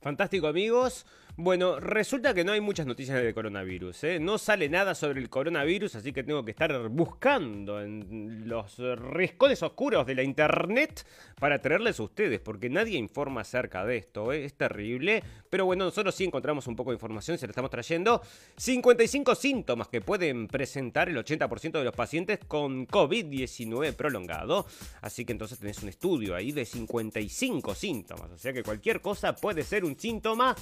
[0.00, 1.04] Fantástico amigos.
[1.36, 4.04] Bueno, resulta que no hay muchas noticias del coronavirus.
[4.04, 4.20] ¿eh?
[4.20, 9.62] No sale nada sobre el coronavirus, así que tengo que estar buscando en los riscones
[9.62, 11.06] oscuros de la internet
[11.38, 14.32] para traerles a ustedes, porque nadie informa acerca de esto.
[14.32, 14.44] ¿eh?
[14.44, 15.22] Es terrible.
[15.48, 18.20] Pero bueno, nosotros sí encontramos un poco de información, se la estamos trayendo.
[18.56, 24.66] 55 síntomas que pueden presentar el 80% de los pacientes con COVID-19 prolongado.
[25.00, 28.30] Así que entonces tenés un estudio ahí de 55 síntomas.
[28.30, 30.54] O sea que cualquier cosa puede ser un síntoma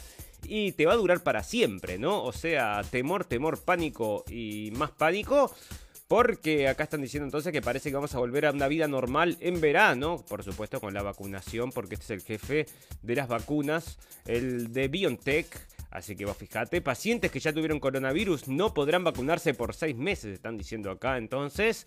[0.45, 2.23] y te va a durar para siempre, ¿no?
[2.23, 5.53] O sea, temor, temor, pánico y más pánico.
[6.09, 9.37] Porque acá están diciendo entonces que parece que vamos a volver a una vida normal
[9.41, 12.67] en verano, por supuesto con la vacunación, porque este es el jefe
[13.03, 15.47] de las vacunas, el de BioNTech.
[15.91, 20.33] Así que vos fíjate, pacientes que ya tuvieron coronavirus no podrán vacunarse por seis meses,
[20.33, 21.87] están diciendo acá entonces.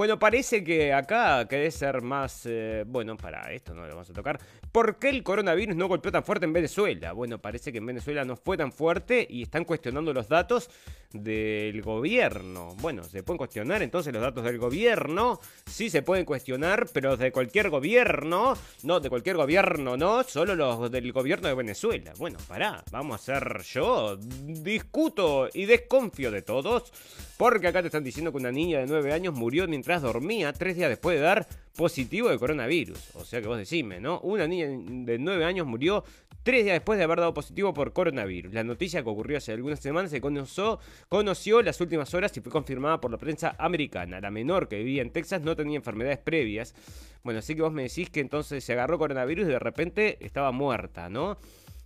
[0.00, 2.46] Bueno, parece que acá querés ser más...
[2.46, 4.40] Eh, bueno, para esto no lo vamos a tocar.
[4.72, 7.12] ¿Por qué el coronavirus no golpeó tan fuerte en Venezuela?
[7.12, 10.70] Bueno, parece que en Venezuela no fue tan fuerte y están cuestionando los datos
[11.12, 12.74] del gobierno.
[12.80, 15.40] Bueno, se pueden cuestionar entonces los datos del gobierno.
[15.66, 18.56] Sí se pueden cuestionar, pero de cualquier gobierno.
[18.82, 20.22] No, de cualquier gobierno, no.
[20.24, 22.12] Solo los del gobierno de Venezuela.
[22.18, 24.16] Bueno, pará, vamos a hacer yo.
[24.16, 26.92] Discuto y desconfío de todos.
[27.36, 30.76] Porque acá te están diciendo que una niña de 9 años murió mientras dormía tres
[30.76, 33.14] días después de dar positivo de coronavirus.
[33.16, 34.20] O sea que vos decime, ¿no?
[34.20, 36.04] Una niña de 9 años murió
[36.42, 38.52] tres días después de haber dado positivo por coronavirus.
[38.52, 40.78] La noticia que ocurrió hace algunas semanas se conoció,
[41.08, 44.20] conoció las últimas horas y fue confirmada por la prensa americana.
[44.20, 46.74] La menor que vivía en Texas no tenía enfermedades previas.
[47.22, 50.52] Bueno, así que vos me decís que entonces se agarró coronavirus y de repente estaba
[50.52, 51.38] muerta, ¿no?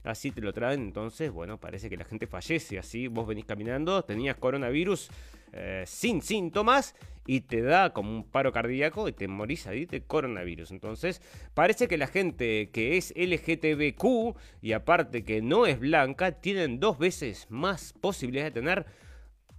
[0.05, 3.09] Así te lo traen, entonces, bueno, parece que la gente fallece así.
[3.09, 5.09] Vos venís caminando, tenías coronavirus
[5.57, 10.03] eh, sin síntomas y te da como un paro cardíaco y te morís ahí de
[10.03, 10.73] coronavirus.
[10.73, 11.23] Entonces,
[11.55, 16.99] parece que la gente que es LGTBQ y aparte que no es blanca, tienen dos
[16.99, 18.87] veces más posibilidades de tener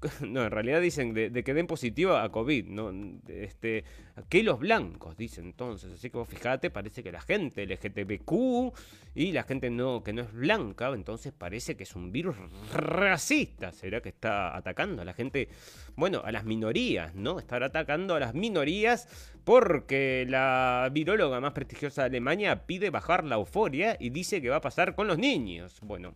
[0.28, 2.92] no, en realidad dicen de, que den positivo a COVID, ¿no?
[3.28, 3.84] Este,
[4.30, 5.94] que los blancos, dicen entonces.
[5.94, 8.74] Así que vos fijate, parece que la gente LGTBQ
[9.16, 12.36] y la gente no, que no es blanca, entonces parece que es un virus
[12.74, 13.72] racista.
[13.72, 15.50] ¿Será que está atacando a la gente?
[15.96, 17.40] Bueno, a las minorías, ¿no?
[17.40, 19.08] Estará atacando a las minorías
[19.44, 24.58] porque la viróloga más prestigiosa de Alemania pide bajar la euforia y dice que va
[24.58, 25.80] a pasar con los niños.
[25.82, 26.16] Bueno,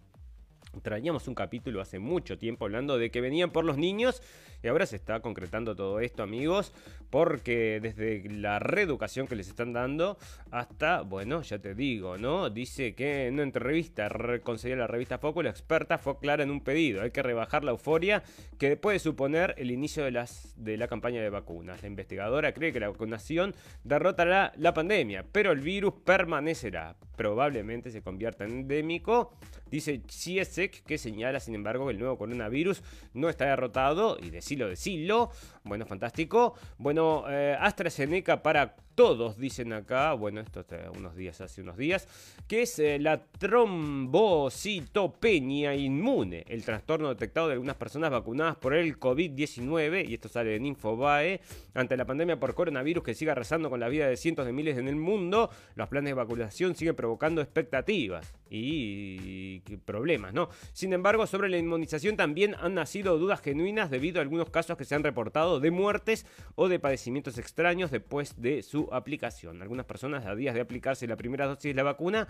[0.81, 4.21] Traíamos un capítulo hace mucho tiempo hablando de que venían por los niños
[4.61, 6.73] y ahora se está concretando todo esto, amigos,
[7.09, 10.17] porque desde la reeducación que les están dando
[10.51, 12.49] hasta, bueno, ya te digo, ¿no?
[12.49, 14.09] Dice que en una entrevista
[14.43, 17.01] concedida la revista Foco, la experta fue clara en un pedido.
[17.01, 18.23] Hay que rebajar la euforia
[18.57, 21.81] que puede suponer el inicio de, las, de la campaña de vacunas.
[21.81, 26.95] La investigadora cree que la vacunación derrotará la pandemia, pero el virus permanecerá.
[27.19, 29.33] Probablemente se convierta en endémico.
[29.69, 32.81] Dice CSEC que señala, sin embargo, que el nuevo coronavirus
[33.13, 35.29] no está derrotado y decilo, decilo.
[35.65, 36.53] Bueno, fantástico.
[36.77, 42.05] Bueno, eh, AstraZeneca para todos, dicen acá, bueno, esto está unos días, hace unos días,
[42.49, 48.99] que es eh, la trombocitopenia inmune, el trastorno detectado de algunas personas vacunadas por el
[48.99, 51.39] COVID-19, y esto sale en Infobae,
[51.75, 54.77] ante la pandemia por coronavirus que sigue arrasando con la vida de cientos de miles
[54.77, 60.49] en el mundo, los planes de vacunación siguen provocando expectativas y, problemas, ¿no?
[60.73, 64.85] Sin embargo, sobre la inmunización también han nacido dudas genuinas debido a algunos casos que
[64.85, 66.25] se han reportado de muertes
[66.55, 69.61] o de padecimientos extraños después de su aplicación.
[69.61, 72.27] Algunas personas a días de aplicarse la primera dosis de la vacuna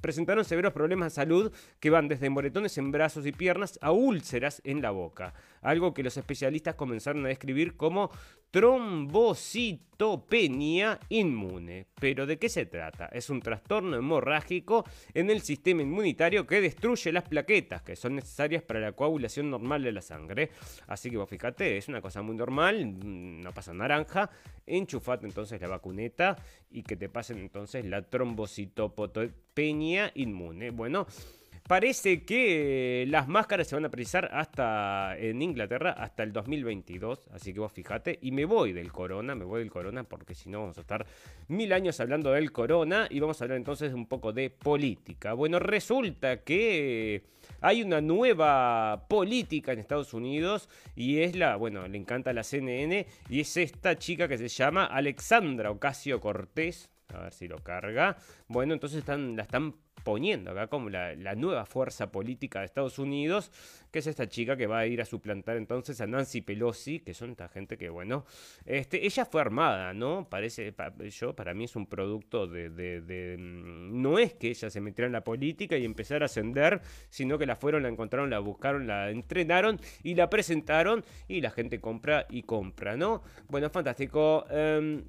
[0.00, 4.60] presentaron severos problemas de salud que van desde moretones en brazos y piernas a úlceras
[4.64, 8.10] en la boca, algo que los especialistas comenzaron a describir como
[9.96, 11.86] trombocitopenia inmune.
[11.98, 13.06] ¿Pero de qué se trata?
[13.06, 14.84] Es un trastorno hemorrágico
[15.14, 19.82] en el sistema inmunitario que destruye las plaquetas que son necesarias para la coagulación normal
[19.82, 20.50] de la sangre.
[20.86, 24.30] Así que vos fíjate, es una cosa muy normal, mm, no pasa naranja.
[24.66, 26.36] Enchufate entonces la vacuneta
[26.70, 30.70] y que te pasen entonces la trombocitopenia inmune.
[30.70, 31.06] Bueno.
[31.66, 37.52] Parece que las máscaras se van a precisar hasta en Inglaterra hasta el 2022, así
[37.52, 40.60] que vos fíjate, y me voy del corona, me voy del corona porque si no
[40.60, 41.04] vamos a estar
[41.48, 45.32] mil años hablando del corona y vamos a hablar entonces un poco de política.
[45.32, 47.24] Bueno, resulta que
[47.60, 53.08] hay una nueva política en Estados Unidos y es la, bueno, le encanta la CNN
[53.28, 58.16] y es esta chica que se llama Alexandra Ocasio Cortés, a ver si lo carga.
[58.46, 59.74] Bueno, entonces están, la están
[60.06, 63.50] poniendo acá como la, nueva fuerza política de Estados Unidos,
[63.90, 67.12] que es esta chica que va a ir a suplantar entonces a Nancy Pelosi, que
[67.12, 68.24] son esta gente que, bueno,
[68.64, 70.28] este, ella fue armada, ¿no?
[70.30, 70.72] Parece,
[71.10, 75.12] yo, para mí es un producto de, mm, no es que ella se metiera en
[75.12, 79.10] la política y empezara a ascender, sino que la fueron, la encontraron, la buscaron, la
[79.10, 83.24] entrenaron y la presentaron y la gente compra y compra, ¿no?
[83.48, 84.46] Bueno, fantástico.
[84.50, 85.02] Eh,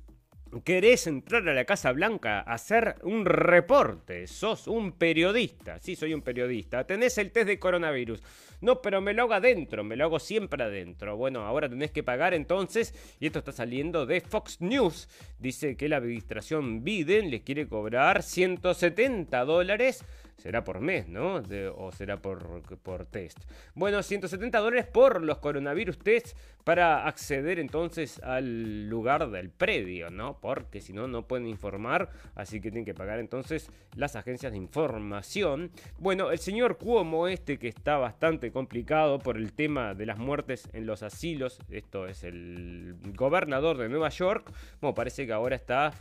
[0.64, 6.14] querés entrar a la Casa Blanca a hacer un reporte, sos un periodista, sí, soy
[6.14, 8.22] un periodista, tenés el test de coronavirus,
[8.62, 12.04] no, pero me lo hago adentro, me lo hago siempre adentro, bueno, ahora tenés que
[12.04, 17.42] pagar entonces, y esto está saliendo de Fox News, dice que la administración Biden le
[17.42, 20.04] quiere cobrar 170 dólares
[20.38, 21.42] será por mes, ¿no?
[21.76, 23.40] o será por, por test.
[23.74, 30.38] Bueno, 170 dólares por los coronavirus test para acceder entonces al lugar del predio, ¿no?
[30.40, 34.58] Porque si no, no pueden informar, así que tienen que pagar entonces las agencias de
[34.58, 35.72] información.
[35.98, 40.68] Bueno, el señor Cuomo, este que está bastante complicado por el tema de las muertes
[40.74, 45.94] en los asilos, esto es el gobernador de Nueva York, bueno, parece que ahora está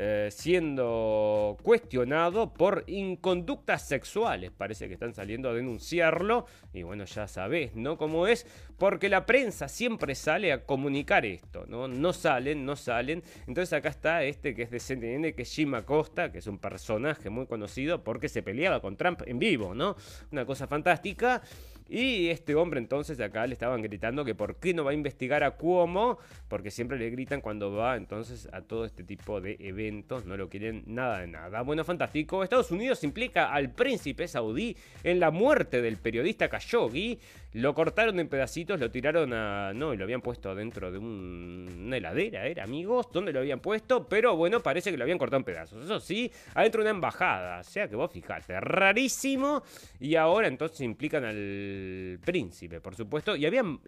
[0.00, 4.52] eh, siendo cuestionado por inconductas sexuales.
[4.52, 6.46] Parece que están saliendo a denunciarlo.
[6.72, 7.98] Y bueno, ya sabés, ¿no?
[7.98, 8.46] Cómo es.
[8.78, 11.88] Porque la prensa siempre sale a comunicar esto, ¿no?
[11.88, 13.24] No salen, no salen.
[13.48, 16.58] Entonces acá está este que es de CNN, que es Jim Acosta, que es un
[16.58, 19.96] personaje muy conocido porque se peleaba con Trump en vivo, ¿no?
[20.30, 21.42] Una cosa fantástica.
[21.88, 25.42] Y este hombre entonces acá le estaban gritando que por qué no va a investigar
[25.42, 26.18] a Cuomo,
[26.48, 30.50] porque siempre le gritan cuando va entonces a todo este tipo de eventos, no lo
[30.50, 31.62] quieren nada de nada.
[31.62, 32.42] Bueno, fantástico.
[32.42, 37.18] Estados Unidos implica al príncipe saudí en la muerte del periodista Khashoggi.
[37.54, 39.72] Lo cortaron en pedacitos, lo tiraron a...
[39.72, 43.10] No, y lo habían puesto dentro de una heladera, ¿era amigos?
[43.10, 44.06] ¿Dónde lo habían puesto?
[44.06, 45.82] Pero bueno, parece que lo habían cortado en pedazos.
[45.82, 47.60] Eso sí, adentro de una embajada.
[47.60, 49.62] O sea que vos fijate, rarísimo.
[49.98, 51.77] Y ahora entonces implican al
[52.24, 53.36] príncipe, por supuesto.
[53.36, 53.80] Y habían...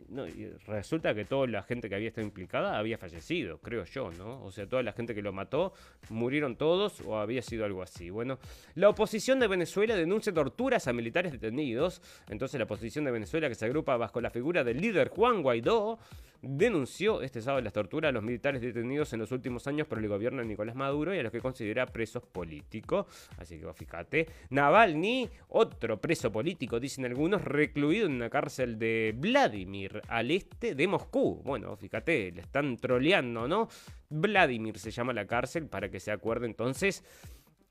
[0.66, 4.44] resulta que toda la gente que había estado implicada había fallecido, creo yo, ¿no?
[4.44, 5.72] O sea, toda la gente que lo mató,
[6.08, 8.10] murieron todos o había sido algo así.
[8.10, 8.38] Bueno,
[8.74, 12.02] la oposición de Venezuela denuncia torturas a militares detenidos.
[12.28, 15.98] Entonces la oposición de Venezuela que se agrupa bajo la figura del líder Juan Guaidó,
[16.42, 20.08] denunció este sábado las torturas a los militares detenidos en los últimos años por el
[20.08, 23.06] gobierno de Nicolás Maduro y a los que considera presos políticos.
[23.38, 27.42] Así que fíjate, Navalny, otro preso político, dicen algunos,
[27.80, 31.40] recluido en una cárcel de Vladimir, al este de Moscú.
[31.42, 33.68] Bueno, fíjate, le están troleando, ¿no?
[34.10, 37.02] Vladimir se llama la cárcel para que se acuerde entonces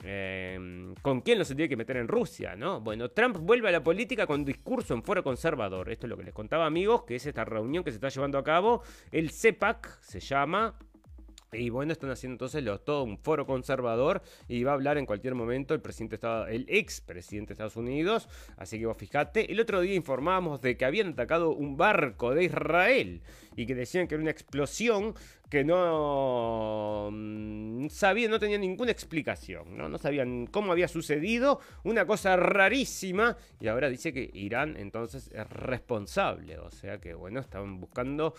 [0.01, 2.55] Em, ¿Con quién lo se tiene que meter en Rusia?
[2.55, 2.79] ¿no?
[2.79, 5.89] Bueno, Trump vuelve a la política con discurso en foro conservador.
[5.89, 8.37] Esto es lo que les contaba, amigos, que es esta reunión que se está llevando
[8.37, 8.81] a cabo.
[9.11, 10.75] El CEPAC se llama,
[11.51, 15.35] y bueno, están haciendo entonces todo un foro conservador y va a hablar en cualquier
[15.35, 18.29] momento el presidente Estado, el ex presidente de Estados Unidos.
[18.57, 22.45] Así que vos fijate, el otro día informábamos de que habían atacado un barco de
[22.45, 23.21] Israel
[23.59, 25.13] y que decían que era una explosión
[25.49, 29.89] que no mm, sabían, no tenían ninguna explicación, ¿no?
[29.89, 35.49] no sabían cómo había sucedido, una cosa rarísima, y ahora dice que Irán entonces es
[35.49, 38.33] responsable, o sea que bueno, estaban buscando,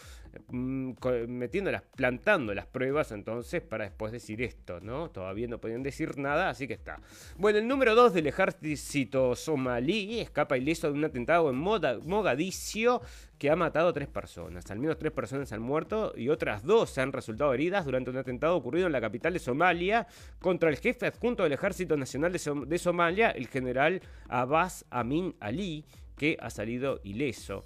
[0.48, 0.92] mm,
[1.28, 5.10] metiéndolas, plantando las pruebas entonces para después decir esto, ¿no?
[5.10, 7.00] Todavía no podían decir nada, así que está.
[7.36, 13.02] Bueno, el número 2 del ejército somalí escapa ileso de un atentado en Mogadiscio
[13.40, 14.70] que ha matado a tres personas.
[14.70, 18.18] Al menos tres personas han muerto y otras dos se han resultado heridas durante un
[18.18, 20.06] atentado ocurrido en la capital de Somalia
[20.40, 25.86] contra el jefe adjunto del Ejército Nacional de, Somalia, el general Abbas Amin Ali,
[26.18, 27.64] que ha salido ileso.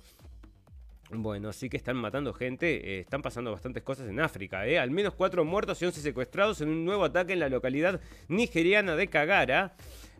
[1.10, 4.78] Bueno, sí que están matando gente, eh, están pasando bastantes cosas en África, ¿eh?
[4.78, 8.94] Al menos cuatro muertos y once secuestrados en un nuevo ataque en la localidad nigeriana
[8.94, 9.74] de Kagara.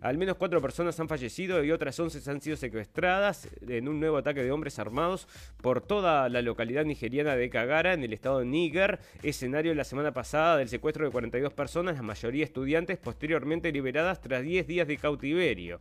[0.05, 4.19] Al menos cuatro personas han fallecido y otras 11 han sido secuestradas en un nuevo
[4.19, 5.27] ataque de hombres armados
[5.63, 8.99] por toda la localidad nigeriana de Kagara, en el estado de Níger.
[9.23, 14.43] Escenario la semana pasada del secuestro de 42 personas, la mayoría estudiantes, posteriormente liberadas tras
[14.43, 15.81] 10 días de cautiverio.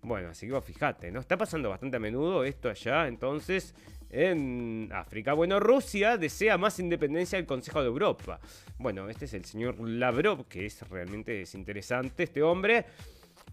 [0.00, 1.20] Bueno, así que vos fijate, ¿no?
[1.20, 3.74] Está pasando bastante a menudo esto allá, entonces,
[4.08, 5.34] en África.
[5.34, 8.40] Bueno, Rusia desea más independencia del Consejo de Europa.
[8.78, 12.86] Bueno, este es el señor Lavrov, que es realmente es interesante, este hombre.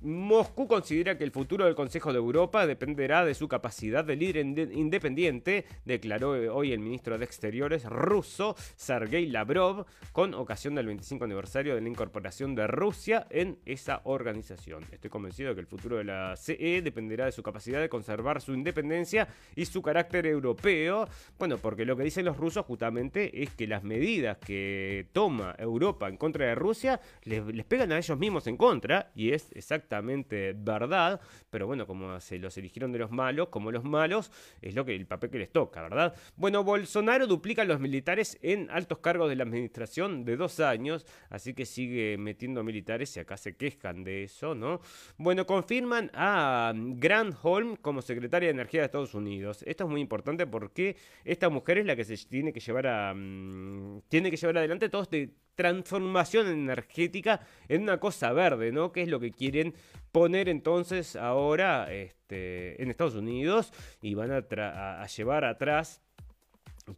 [0.01, 4.45] Moscú considera que el futuro del Consejo de Europa dependerá de su capacidad de líder
[4.45, 11.75] independiente, declaró hoy el ministro de Exteriores ruso Sergei Lavrov con ocasión del 25 aniversario
[11.75, 14.83] de la incorporación de Rusia en esa organización.
[14.91, 18.41] Estoy convencido de que el futuro de la CE dependerá de su capacidad de conservar
[18.41, 21.07] su independencia y su carácter europeo.
[21.39, 26.09] Bueno, porque lo que dicen los rusos justamente es que las medidas que toma Europa
[26.09, 29.94] en contra de Rusia les, les pegan a ellos mismos en contra y es exactamente
[30.01, 34.31] verdad, pero bueno, como se los eligieron de los malos, como los malos,
[34.61, 36.15] es lo que el papel que les toca, ¿verdad?
[36.35, 41.05] Bueno, Bolsonaro duplica a los militares en altos cargos de la administración de dos años,
[41.29, 44.81] así que sigue metiendo militares y acá se quejan de eso, ¿no?
[45.17, 49.63] Bueno, confirman a Grant Holm como secretaria de Energía de Estados Unidos.
[49.65, 53.13] Esto es muy importante porque esta mujer es la que se tiene que llevar a
[53.13, 58.91] mm, tiene que llevar adelante todo este transformación energética en una cosa verde, ¿no?
[58.91, 59.74] Que es lo que quieren
[60.12, 66.01] poner entonces ahora este, en Estados Unidos y van a, llevar atrás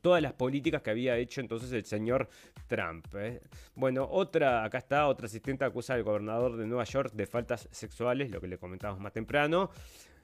[0.02, 2.30] todas las políticas que había hecho entonces el señor
[2.68, 3.08] Trump.
[3.16, 3.42] ¿eh?
[3.74, 8.30] Bueno, otra, acá está, otra asistente acusa al gobernador de Nueva York de faltas sexuales,
[8.30, 9.72] lo que le comentamos más temprano.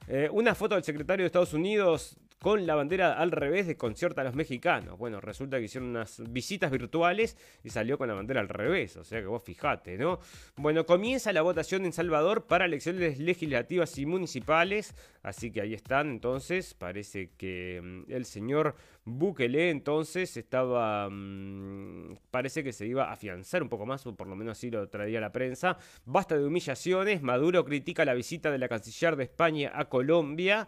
[0.06, 4.20] Eh, una foto del secretario de Estados Unidos con la bandera al revés de concierto
[4.20, 4.98] a los mexicanos.
[4.98, 9.04] Bueno, resulta que hicieron unas visitas virtuales y salió con la bandera al revés, o
[9.04, 10.18] sea que vos fijate, ¿no?
[10.56, 16.10] Bueno, comienza la votación en Salvador para elecciones legislativas y municipales, así que ahí están,
[16.10, 18.74] entonces, parece que mm, el señor
[19.06, 24.26] Bukele entonces estaba, mm, parece que se iba a afianzar un poco más, o por
[24.26, 25.78] lo menos así lo traía la prensa.
[26.04, 30.66] Basta de humillaciones, Maduro critica la visita de la canciller de España a Colombia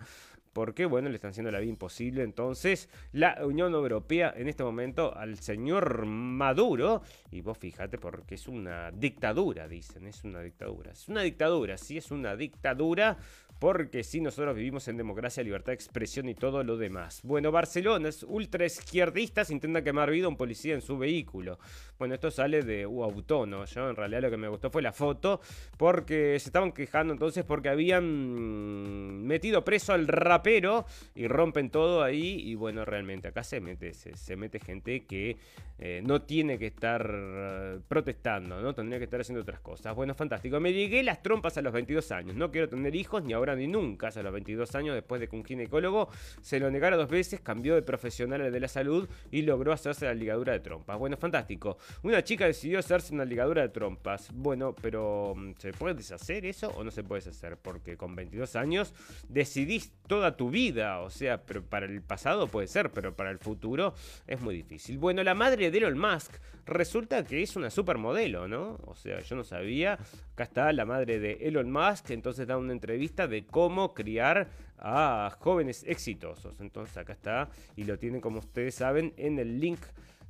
[0.56, 2.22] porque, bueno, le están haciendo la vida imposible.
[2.22, 8.48] Entonces, la Unión Europea en este momento al señor Maduro, y vos fíjate, porque es
[8.48, 10.92] una dictadura, dicen, es una dictadura.
[10.92, 13.18] Es una dictadura, sí, es una dictadura
[13.58, 17.20] porque si nosotros vivimos en democracia, libertad de expresión y todo lo demás.
[17.22, 21.58] Bueno, Barcelona es ultra izquierdistas intenta quemar vida a un policía en su vehículo.
[21.98, 23.64] Bueno, esto sale de Autónomo.
[23.64, 25.40] Yo en realidad lo que me gustó fue la foto
[25.78, 32.40] porque se estaban quejando entonces porque habían metido preso al rapero y rompen todo ahí
[32.44, 35.38] y bueno, realmente acá se mete, se, mete gente que
[35.78, 38.74] eh, no tiene que estar eh, protestando, ¿no?
[38.74, 39.94] Tendría que estar haciendo otras cosas.
[39.94, 40.60] Bueno, fantástico.
[40.60, 42.36] Me llegué las trompas a los 22 años.
[42.36, 45.36] No quiero tener hijos ni ahora ni nunca, a los 22 años, después de que
[45.36, 46.08] un ginecólogo
[46.40, 50.14] se lo negara dos veces, cambió de profesional de la salud y logró hacerse la
[50.14, 50.98] ligadura de trompas.
[50.98, 51.78] Bueno, fantástico.
[52.02, 54.30] Una chica decidió hacerse una ligadura de trompas.
[54.32, 57.56] Bueno, pero mm, ¿se puede deshacer eso o no se puede deshacer?
[57.56, 58.94] Porque con 22 años
[59.28, 61.00] decidís toda tu vida.
[61.00, 63.94] O sea, pero para el pasado puede ser, pero para el futuro
[64.26, 64.98] es muy difícil.
[64.98, 66.34] Bueno, la madre de Elon Musk
[66.66, 68.78] resulta que es una supermodelo, ¿no?
[68.86, 69.94] O sea, yo no sabía.
[70.32, 74.48] Acá está la madre de Elon Musk, entonces da una entrevista de cómo criar
[74.78, 76.60] a jóvenes exitosos.
[76.60, 79.80] Entonces acá está y lo tienen como ustedes saben en el link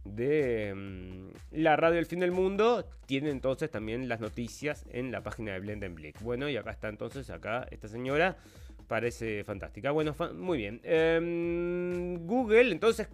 [0.05, 5.23] de mm, la radio del fin del mundo tiene entonces también las noticias en la
[5.23, 6.21] página de Blendenblick.
[6.21, 8.37] Bueno, y acá está entonces acá esta señora
[8.87, 9.91] parece fantástica.
[9.91, 10.81] Bueno, muy bien.
[10.85, 13.09] Em, Google entonces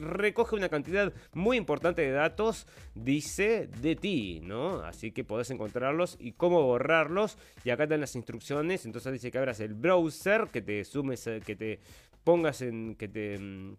[0.00, 4.82] recoge una cantidad muy importante de datos, dice, de ti, ¿no?
[4.82, 7.38] Así que podés encontrarlos y cómo borrarlos.
[7.64, 8.86] Y acá están las instrucciones.
[8.86, 11.80] Entonces dice que abras el browser, que te sumes, eh, que te
[12.24, 13.76] pongas en, que te mm,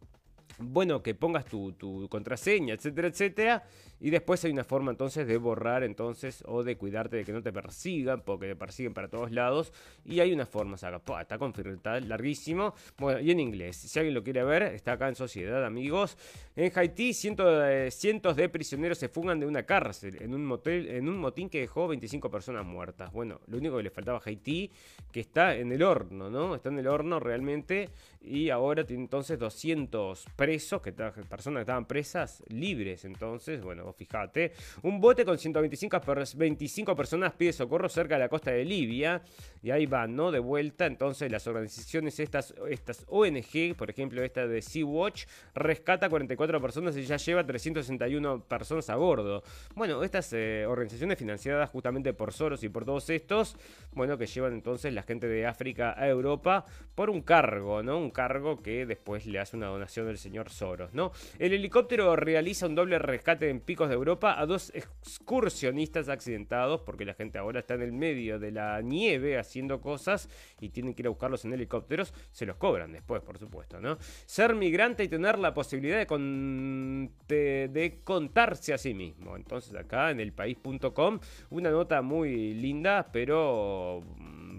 [0.60, 3.64] bueno, que pongas tu, tu, contraseña, etcétera, etcétera.
[4.00, 7.42] Y después hay una forma entonces de borrar entonces o de cuidarte de que no
[7.42, 9.72] te persigan, porque te persiguen para todos lados.
[10.04, 12.74] Y hay una forma, o sea, está confirmado, está larguísimo.
[12.98, 16.18] Bueno, y en inglés, si alguien lo quiere ver, está acá en Sociedad, amigos.
[16.56, 21.18] En Haití, cientos de prisioneros se fugan de una cárcel en un, motel, en un
[21.18, 23.12] motín que dejó 25 personas muertas.
[23.12, 24.70] Bueno, lo único que le faltaba a Haití,
[25.12, 26.56] que está en el horno, ¿no?
[26.56, 27.90] Está en el horno realmente.
[28.22, 33.06] Y ahora tiene entonces 200 presos, que personas que estaban presas, libres.
[33.06, 34.52] Entonces, bueno, fíjate.
[34.82, 36.02] Un bote con 125
[36.36, 39.22] 25 personas pide socorro cerca de la costa de Libia.
[39.62, 40.32] Y ahí van, ¿no?
[40.32, 40.86] De vuelta.
[40.86, 47.04] Entonces, las organizaciones, estas, estas ONG, por ejemplo, esta de Sea-Watch, rescata 44 personas y
[47.04, 49.44] ya lleva 361 personas a bordo.
[49.76, 53.56] Bueno, estas eh, organizaciones financiadas justamente por Soros y por todos estos,
[53.94, 56.66] bueno, que llevan entonces la gente de África a Europa
[56.96, 57.98] por un cargo, ¿no?
[57.98, 61.12] Un cargo que después le hace una donación del señor Soros, ¿no?
[61.40, 67.06] El helicóptero realiza un doble rescate en picos de Europa a dos excursionistas accidentados, porque
[67.06, 70.30] la gente ahora está en el medio de la nieve haciendo cosas
[70.60, 73.98] y tienen que ir a buscarlos en helicópteros, se los cobran después, por supuesto, ¿no?
[74.26, 79.36] Ser migrante y tener la posibilidad de, de, contarse a sí mismo.
[79.36, 81.20] Entonces acá en elpaís.com,
[81.52, 84.04] una nota muy linda, pero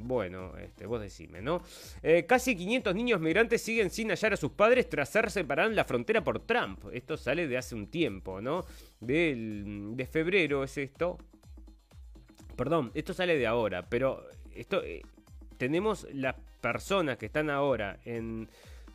[0.07, 1.63] bueno, este, vos decime, ¿no?
[2.03, 5.85] Eh, casi 500 niños migrantes siguen sin hallar a sus padres tras ser separados la
[5.85, 6.85] frontera por Trump.
[6.93, 8.65] Esto sale de hace un tiempo, ¿no?
[9.01, 11.19] de febrero es esto.
[12.57, 15.03] Perdón, esto sale de ahora, pero esto eh,
[15.57, 18.49] tenemos las personas que están ahora en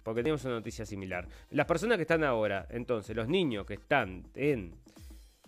[0.03, 1.27] porque tenemos una noticia similar.
[1.51, 4.75] Las personas que están ahora, entonces, los niños que están en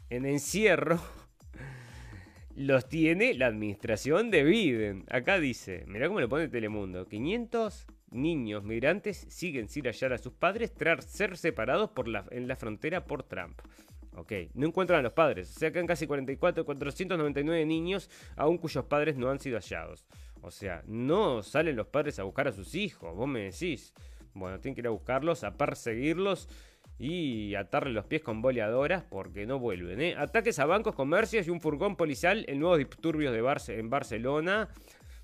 [0.10, 1.00] en encierro
[2.56, 5.06] los tiene la administración de Biden.
[5.10, 10.34] Acá dice, mirá cómo le pone Telemundo, 500 niños migrantes siguen sin hallar a sus
[10.34, 11.92] padres tras ser separados
[12.32, 13.60] en la frontera por Trump.
[14.16, 15.56] Ok, no encuentran a los padres.
[15.56, 20.06] O sea, quedan casi 44, 499 niños aún cuyos padres no han sido hallados.
[20.42, 23.94] O sea, no salen los padres a buscar a sus hijos, vos me decís.
[24.34, 26.50] Bueno, tienen que ir a buscarlos, a perseguirlos
[27.02, 30.00] y atarle los pies con boleadoras porque no vuelven.
[30.02, 30.16] ¿eh?
[30.16, 34.70] Ataques a bancos, comercios y un furgón policial en nuevos disturbios de en Barcelona.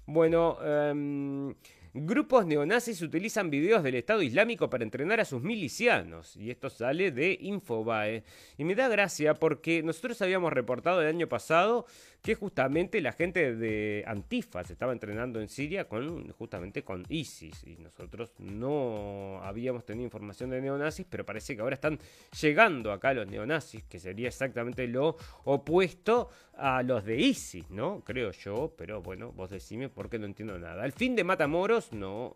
[0.07, 1.53] Bueno, eh,
[1.99, 6.35] Grupos neonazis utilizan videos del Estado Islámico para entrenar a sus milicianos.
[6.35, 8.23] Y esto sale de Infobae.
[8.55, 11.87] Y me da gracia porque nosotros habíamos reportado el año pasado
[12.21, 17.63] que justamente la gente de Antifa se estaba entrenando en Siria con justamente con ISIS
[17.65, 21.99] y nosotros no habíamos tenido información de neonazis, pero parece que ahora están
[22.41, 25.15] llegando acá los neonazis, que sería exactamente lo
[25.45, 28.01] opuesto a los de ISIS, ¿no?
[28.03, 30.83] Creo yo, pero bueno, vos decime porque no entiendo nada.
[30.83, 32.35] Al fin de Matamoros, no.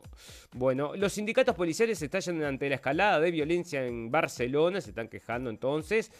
[0.54, 5.50] Bueno, los sindicatos policiales estallan ante la escalada de violencia en Barcelona, se están quejando
[5.50, 6.12] entonces.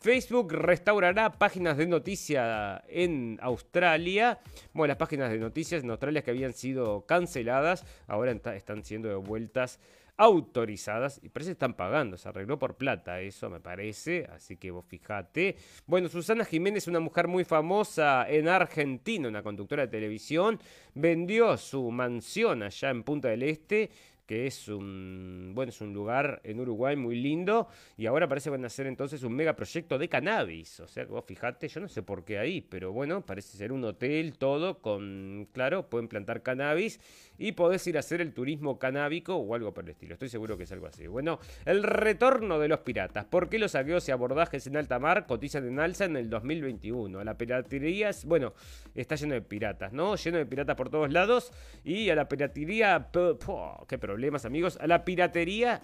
[0.00, 4.38] Facebook restaurará páginas de noticias en Australia.
[4.72, 9.80] Bueno, las páginas de noticias en Australia que habían sido canceladas, ahora están siendo devueltas
[10.16, 14.72] autorizadas y parece que están pagando, se arregló por plata, eso me parece, así que
[14.72, 15.56] vos fijate.
[15.86, 20.60] Bueno, Susana Jiménez, una mujer muy famosa en Argentina, una conductora de televisión,
[20.94, 23.90] vendió su mansión allá en Punta del Este
[24.28, 27.66] que es un, bueno, es un lugar en Uruguay muy lindo
[27.96, 30.80] y ahora parece que van a hacer entonces un megaproyecto de cannabis.
[30.80, 33.82] O sea, vos fijate, yo no sé por qué ahí, pero bueno, parece ser un
[33.84, 37.00] hotel todo con, claro, pueden plantar cannabis
[37.38, 40.14] y podés ir a hacer el turismo canábico o algo por el estilo.
[40.14, 41.06] Estoy seguro que es algo así.
[41.06, 43.24] Bueno, el retorno de los piratas.
[43.24, 47.22] ¿Por qué los saqueos y abordajes en alta mar cotizan en alza en el 2021?
[47.24, 48.54] La piratería, bueno,
[48.94, 50.16] está lleno de piratas, ¿no?
[50.16, 51.52] Lleno de piratas por todos lados
[51.84, 54.78] y a la piratería, qué problema problemas, amigos.
[54.80, 55.80] A la piratería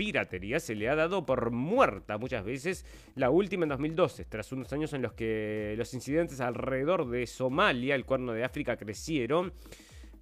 [0.00, 2.86] piratería se le ha dado por muerta muchas veces,
[3.16, 7.94] la última en 2012, tras unos años en los que los incidentes alrededor de Somalia,
[7.94, 9.52] el cuerno de África, crecieron.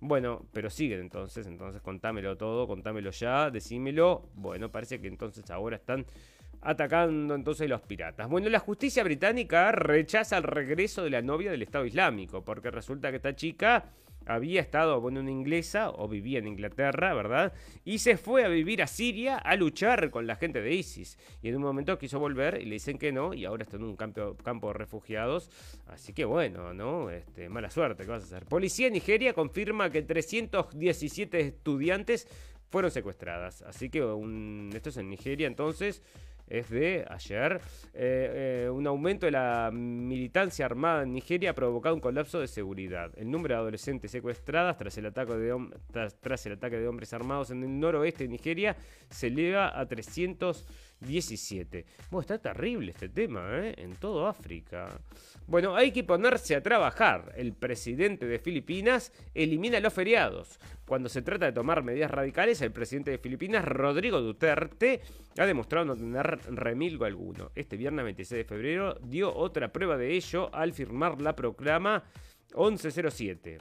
[0.00, 4.28] Bueno, pero siguen entonces, entonces contámelo todo, contámelo ya, decímelo.
[4.34, 6.06] Bueno, parece que entonces ahora están
[6.60, 8.28] atacando entonces los piratas.
[8.28, 13.10] Bueno, la justicia británica rechaza el regreso de la novia del Estado Islámico, porque resulta
[13.10, 13.86] que esta chica
[14.26, 17.52] había estado, bueno, una inglesa o vivía en Inglaterra, ¿verdad?
[17.84, 21.18] Y se fue a vivir a Siria a luchar con la gente de ISIS.
[21.42, 23.84] Y en un momento quiso volver y le dicen que no, y ahora está en
[23.84, 25.50] un campo, campo de refugiados.
[25.86, 27.10] Así que bueno, ¿no?
[27.10, 28.44] Este, mala suerte, ¿qué vas a hacer?
[28.46, 32.28] Policía de Nigeria confirma que 317 estudiantes
[32.70, 33.62] fueron secuestradas.
[33.62, 33.98] Así que
[34.74, 36.02] esto es en Nigeria entonces
[36.48, 37.60] es de ayer.
[37.94, 42.46] Eh, eh, un aumento de la militancia armada en Nigeria ha provocado un colapso de
[42.46, 43.10] seguridad.
[43.16, 45.70] El número de adolescentes secuestradas tras el ataque de,
[46.20, 48.76] tras el ataque de hombres armados en el noroeste de Nigeria
[49.10, 50.66] se eleva a 300
[51.00, 51.86] 17.
[52.10, 53.74] Bueno, está terrible este tema, ¿eh?
[53.78, 55.00] En todo África.
[55.46, 57.32] Bueno, hay que ponerse a trabajar.
[57.36, 60.58] El presidente de Filipinas elimina los feriados.
[60.86, 65.02] Cuando se trata de tomar medidas radicales, el presidente de Filipinas, Rodrigo Duterte,
[65.38, 67.50] ha demostrado no tener remilgo alguno.
[67.54, 72.04] Este viernes 26 de febrero dio otra prueba de ello al firmar la proclama
[72.56, 73.58] 1107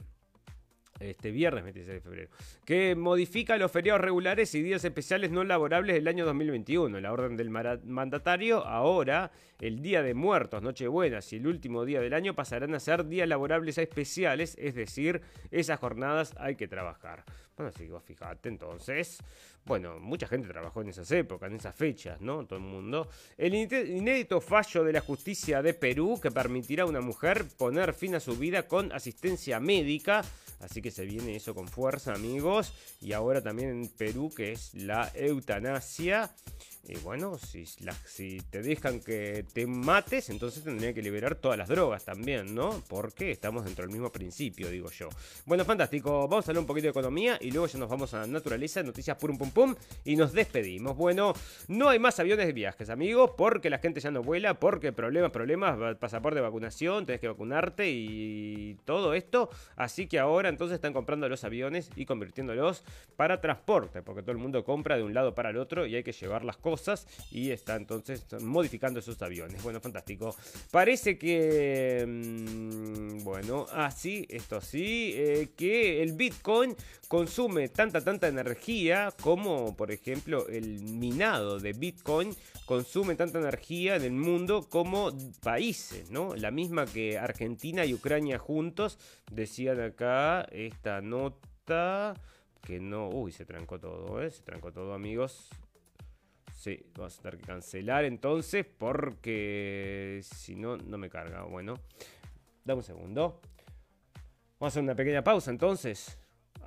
[1.00, 2.30] este viernes 26 de febrero,
[2.64, 7.00] que modifica los feriados regulares y días especiales no laborables del año 2021.
[7.00, 9.30] La orden del mandatario, ahora
[9.60, 13.28] el Día de Muertos, Nochebuenas y el último día del año pasarán a ser días
[13.28, 17.24] laborables especiales, es decir, esas jornadas hay que trabajar.
[17.56, 19.18] Bueno, así que vos fijate entonces,
[19.68, 22.46] bueno, mucha gente trabajó en esas épocas, en esas fechas, ¿no?
[22.46, 23.08] Todo el mundo.
[23.36, 28.14] El inédito fallo de la justicia de Perú que permitirá a una mujer poner fin
[28.14, 30.24] a su vida con asistencia médica.
[30.60, 32.72] Así que se viene eso con fuerza, amigos.
[33.02, 36.30] Y ahora también en Perú, que es la eutanasia.
[36.86, 42.04] Y bueno, si, te dejan que te mates, entonces tendría que liberar todas las drogas
[42.04, 42.82] también, ¿no?
[42.88, 45.08] Porque estamos dentro del mismo principio, digo yo.
[45.44, 46.28] Bueno, fantástico.
[46.28, 49.16] Vamos a hablar un poquito de economía y luego ya nos vamos a naturaleza, noticias
[49.18, 49.74] pum pum pum
[50.04, 50.96] y nos despedimos.
[50.96, 51.34] Bueno,
[51.68, 55.30] no hay más aviones de viajes, amigos, porque la gente ya no vuela, porque problemas,
[55.30, 59.50] problemas, pasaporte de vacunación, tenés que vacunarte y todo esto.
[59.76, 62.82] Así que ahora entonces están comprando los aviones y convirtiéndolos
[63.16, 66.02] para transporte, porque todo el mundo compra de un lado para el otro y hay
[66.02, 66.67] que llevar las cosas
[67.30, 69.62] y está entonces modificando esos aviones.
[69.62, 70.34] Bueno, fantástico.
[70.70, 76.74] Parece que, mm, bueno, así, esto sí, eh, que el Bitcoin
[77.08, 82.34] consume tanta, tanta energía como, por ejemplo, el minado de Bitcoin
[82.66, 85.10] consumen tanta energía en el mundo como
[85.42, 86.34] países, ¿no?
[86.36, 88.98] La misma que Argentina y Ucrania juntos,
[89.30, 92.14] decían acá esta nota
[92.62, 93.08] que no...
[93.08, 94.30] Uy, se trancó todo, ¿eh?
[94.30, 95.48] Se trancó todo, amigos.
[96.58, 101.44] Sí, vamos a tener que cancelar entonces porque si no, no me carga.
[101.44, 101.74] Bueno,
[102.64, 103.40] dame un segundo.
[104.58, 106.18] Vamos a hacer una pequeña pausa entonces.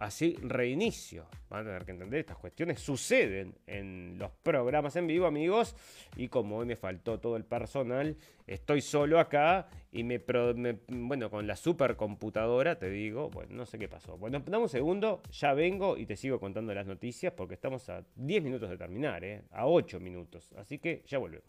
[0.02, 1.28] Así reinicio.
[1.48, 5.76] Van a tener que entender, estas cuestiones suceden en los programas en vivo, amigos.
[6.16, 10.20] Y como hoy me faltó todo el personal, estoy solo acá y me,
[10.88, 14.18] bueno, con la supercomputadora te digo, bueno, no sé qué pasó.
[14.18, 18.04] Bueno, dame un segundo, ya vengo y te sigo contando las noticias porque estamos a
[18.16, 19.44] 10 minutos de terminar, ¿eh?
[19.52, 20.52] a 8 minutos.
[20.58, 21.46] Así que ya volvemos.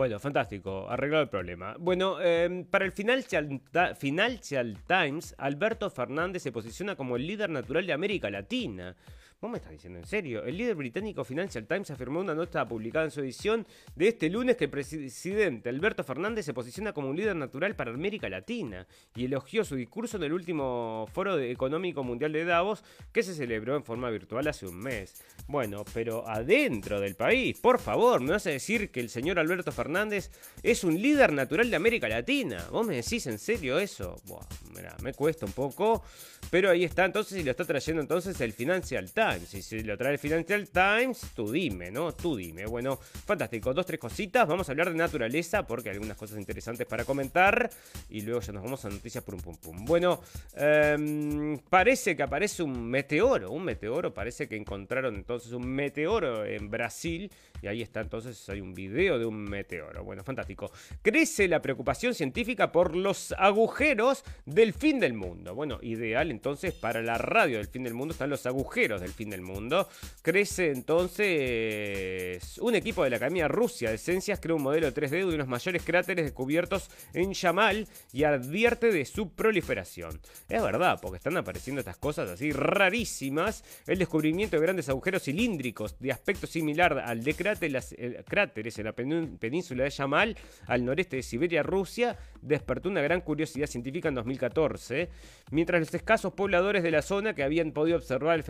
[0.00, 1.76] Bueno, fantástico, arreglado el problema.
[1.78, 3.60] Bueno, em, para el Financial,
[3.98, 8.96] Financial Times, Alberto Fernández se posiciona como el líder natural de América Latina.
[9.42, 10.44] ¿Vos me estás diciendo en serio?
[10.44, 13.66] El líder británico Financial Times afirmó una nota publicada en su edición
[13.96, 17.90] de este lunes que el presidente Alberto Fernández se posiciona como un líder natural para
[17.90, 23.22] América Latina y elogió su discurso en el último Foro Económico Mundial de Davos que
[23.22, 25.22] se celebró en forma virtual hace un mes.
[25.46, 29.72] Bueno, pero adentro del país, por favor, ¿me vas a decir que el señor Alberto
[29.72, 30.30] Fernández
[30.62, 32.66] es un líder natural de América Latina?
[32.70, 34.20] ¿Vos me decís en serio eso?
[34.26, 36.04] Buah, mira, me cuesta un poco,
[36.50, 39.29] pero ahí está entonces y lo está trayendo entonces el Financial Times.
[39.38, 42.12] Si se lo trae el Financial Times, tú dime, ¿no?
[42.14, 42.66] Tú dime.
[42.66, 43.72] Bueno, fantástico.
[43.72, 44.46] Dos, tres cositas.
[44.48, 47.70] Vamos a hablar de naturaleza porque hay algunas cosas interesantes para comentar.
[48.08, 49.84] Y luego ya nos vamos a noticias por un pum pum.
[49.84, 50.20] Bueno,
[50.54, 53.52] em, parece que aparece un meteoro.
[53.52, 54.12] Un meteoro.
[54.12, 57.30] Parece que encontraron entonces un meteoro en Brasil.
[57.62, 60.02] Y ahí está entonces, hay un video de un meteoro.
[60.02, 60.72] Bueno, fantástico.
[61.02, 65.54] Crece la preocupación científica por los agujeros del fin del mundo.
[65.54, 69.28] Bueno, ideal entonces para la radio del fin del mundo están los agujeros del fin
[69.28, 69.86] del mundo.
[70.22, 75.34] Crece entonces un equipo de la Academia Rusia de Ciencias crea un modelo 3D de
[75.34, 80.18] unos mayores cráteres descubiertos en Yamal y advierte de su proliferación.
[80.48, 83.62] Es verdad, porque están apareciendo estas cosas así rarísimas.
[83.86, 88.94] El descubrimiento de grandes agujeros cilíndricos de aspecto similar al de cráteres, eh, en la
[88.94, 95.08] península de Yamal, al noreste de Siberia, Rusia, despertó una gran curiosidad científica en 2014,
[95.50, 98.44] mientras los escasos pobladores de la zona que habían podido observar el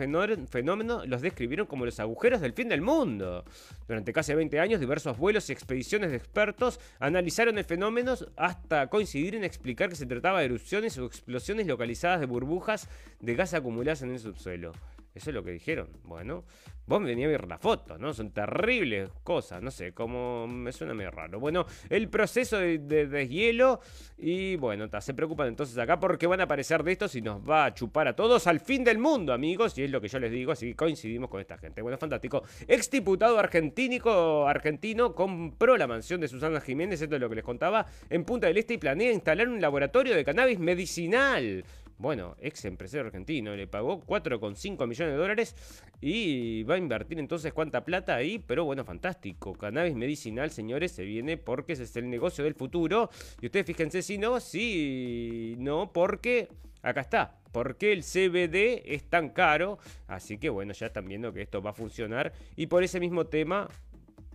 [0.47, 3.43] fenómeno los describieron como los agujeros del fin del mundo.
[3.87, 9.35] Durante casi 20 años, diversos vuelos y expediciones de expertos analizaron el fenómeno hasta coincidir
[9.35, 12.89] en explicar que se trataba de erupciones o explosiones localizadas de burbujas
[13.19, 14.73] de gas acumuladas en el subsuelo.
[15.13, 15.89] Eso es lo que dijeron.
[16.03, 16.45] Bueno,
[16.85, 18.13] vos me venías a ver la foto, ¿no?
[18.13, 21.39] Son terribles cosas, no sé, como me suena medio raro.
[21.39, 23.81] Bueno, el proceso de, deshielo
[24.17, 27.65] y bueno, se preocupan entonces acá porque van a aparecer de estos y nos va
[27.65, 30.31] a chupar a todos al fin del mundo, amigos, y es lo que yo les
[30.31, 31.81] digo, así que coincidimos con esta gente.
[31.81, 32.43] Bueno, fantástico.
[32.67, 37.85] Exdiputado argentino, argentino compró la mansión de Susana Jiménez, esto es lo que les contaba,
[38.09, 41.65] en Punta del Este y planea instalar un laboratorio de cannabis medicinal.
[42.01, 45.55] Bueno, ex empresario argentino, le pagó 4,5 millones de dólares
[46.01, 49.53] y va a invertir entonces cuánta plata ahí, pero bueno, fantástico.
[49.53, 53.11] Cannabis medicinal, señores, se viene porque ese es el negocio del futuro.
[53.39, 56.47] Y ustedes fíjense si no, si no, porque
[56.81, 57.37] acá está.
[57.51, 59.77] porque el CBD es tan caro?
[60.07, 62.33] Así que bueno, ya están viendo que esto va a funcionar.
[62.55, 63.67] Y por ese mismo tema,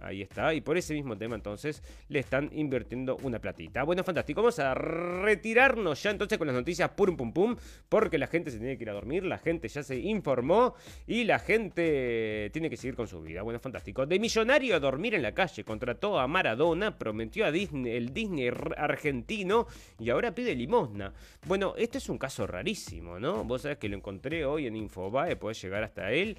[0.07, 0.55] Ahí está.
[0.55, 3.83] Y por ese mismo tema entonces le están invirtiendo una platita.
[3.83, 4.43] Bueno, fantástico.
[4.43, 7.57] Vamos a retirarnos ya entonces con las noticias pum pum pum.
[7.89, 9.25] Porque la gente se tiene que ir a dormir.
[9.25, 10.75] La gente ya se informó.
[11.07, 13.43] Y la gente tiene que seguir con su vida.
[13.43, 14.07] Bueno, fantástico.
[14.07, 15.65] De millonario a dormir en la calle.
[15.65, 16.99] Contrató a Maradona.
[16.99, 19.67] Prometió a Disney, el Disney argentino.
[19.99, 21.13] Y ahora pide limosna.
[21.47, 23.45] Bueno, este es un caso rarísimo, ¿no?
[23.45, 25.37] Vos sabés que lo encontré hoy en Infobae.
[25.37, 26.37] Podés llegar hasta él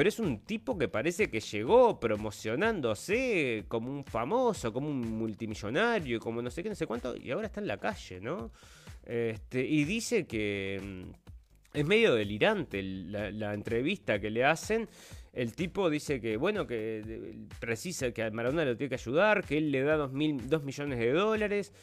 [0.00, 6.18] pero es un tipo que parece que llegó promocionándose como un famoso, como un multimillonario,
[6.20, 8.50] como no sé qué, no sé cuánto, y ahora está en la calle, ¿no?
[9.04, 14.88] Este, y dice que mm, es medio delirante la, entrevista que le hacen.
[15.34, 19.58] El tipo dice que, bueno, que precisa que a Maradona lo tiene que ayudar, que
[19.58, 21.74] él le da dos, mil, dos millones de dólares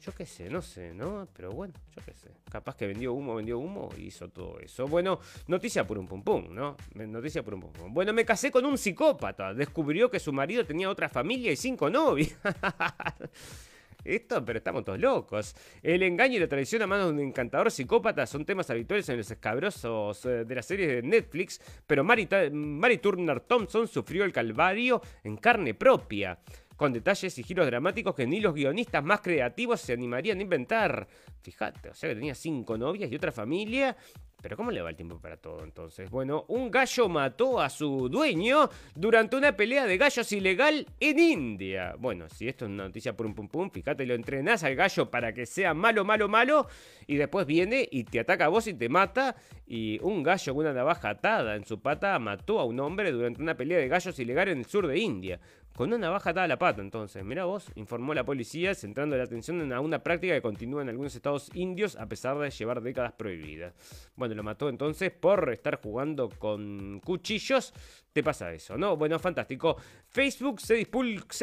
[0.00, 1.28] Yo qué sé, no sé, ¿no?
[1.34, 2.30] Pero bueno, yo qué sé.
[2.50, 4.86] Capaz que vendió humo, vendió humo y hizo todo eso.
[4.86, 6.76] Bueno, noticia por un pum pum, ¿no?
[6.94, 7.94] Noticia por un pum pum.
[7.94, 9.54] Bueno, me casé con un psicópata.
[9.54, 12.36] Descubrió que su marido tenía otra familia y cinco novias.
[14.06, 15.56] Esto, pero estamos todos locos.
[15.82, 19.16] El engaño y la traición a manos de un encantador psicópata son temas habituales en
[19.16, 24.32] los escabrosos eh, de las series de Netflix, pero Mary, Mary Turner Thompson sufrió el
[24.32, 26.38] calvario en carne propia
[26.76, 31.08] con detalles y giros dramáticos que ni los guionistas más creativos se animarían a inventar.
[31.42, 33.96] Fíjate, o sea que tenía cinco novias y otra familia.
[34.42, 36.10] Pero ¿cómo le va el tiempo para todo entonces?
[36.10, 41.96] Bueno, un gallo mató a su dueño durante una pelea de gallos ilegal en India.
[41.98, 45.10] Bueno, si esto es una noticia por un pum pum, fíjate, lo entrenás al gallo
[45.10, 46.68] para que sea malo, malo, malo,
[47.06, 49.34] y después viene y te ataca a vos y te mata.
[49.66, 53.42] Y un gallo con una navaja atada en su pata mató a un hombre durante
[53.42, 55.40] una pelea de gallos ilegal en el sur de India.
[55.76, 57.22] Con una navaja atada a la pata, entonces.
[57.22, 61.14] Mira vos, informó la policía, centrando la atención en una práctica que continúa en algunos
[61.14, 63.74] estados indios a pesar de llevar décadas prohibidas.
[64.16, 67.74] Bueno, lo mató entonces por estar jugando con cuchillos
[68.16, 68.96] te pasa eso, ¿no?
[68.96, 69.76] Bueno, fantástico.
[70.08, 70.76] Facebook se,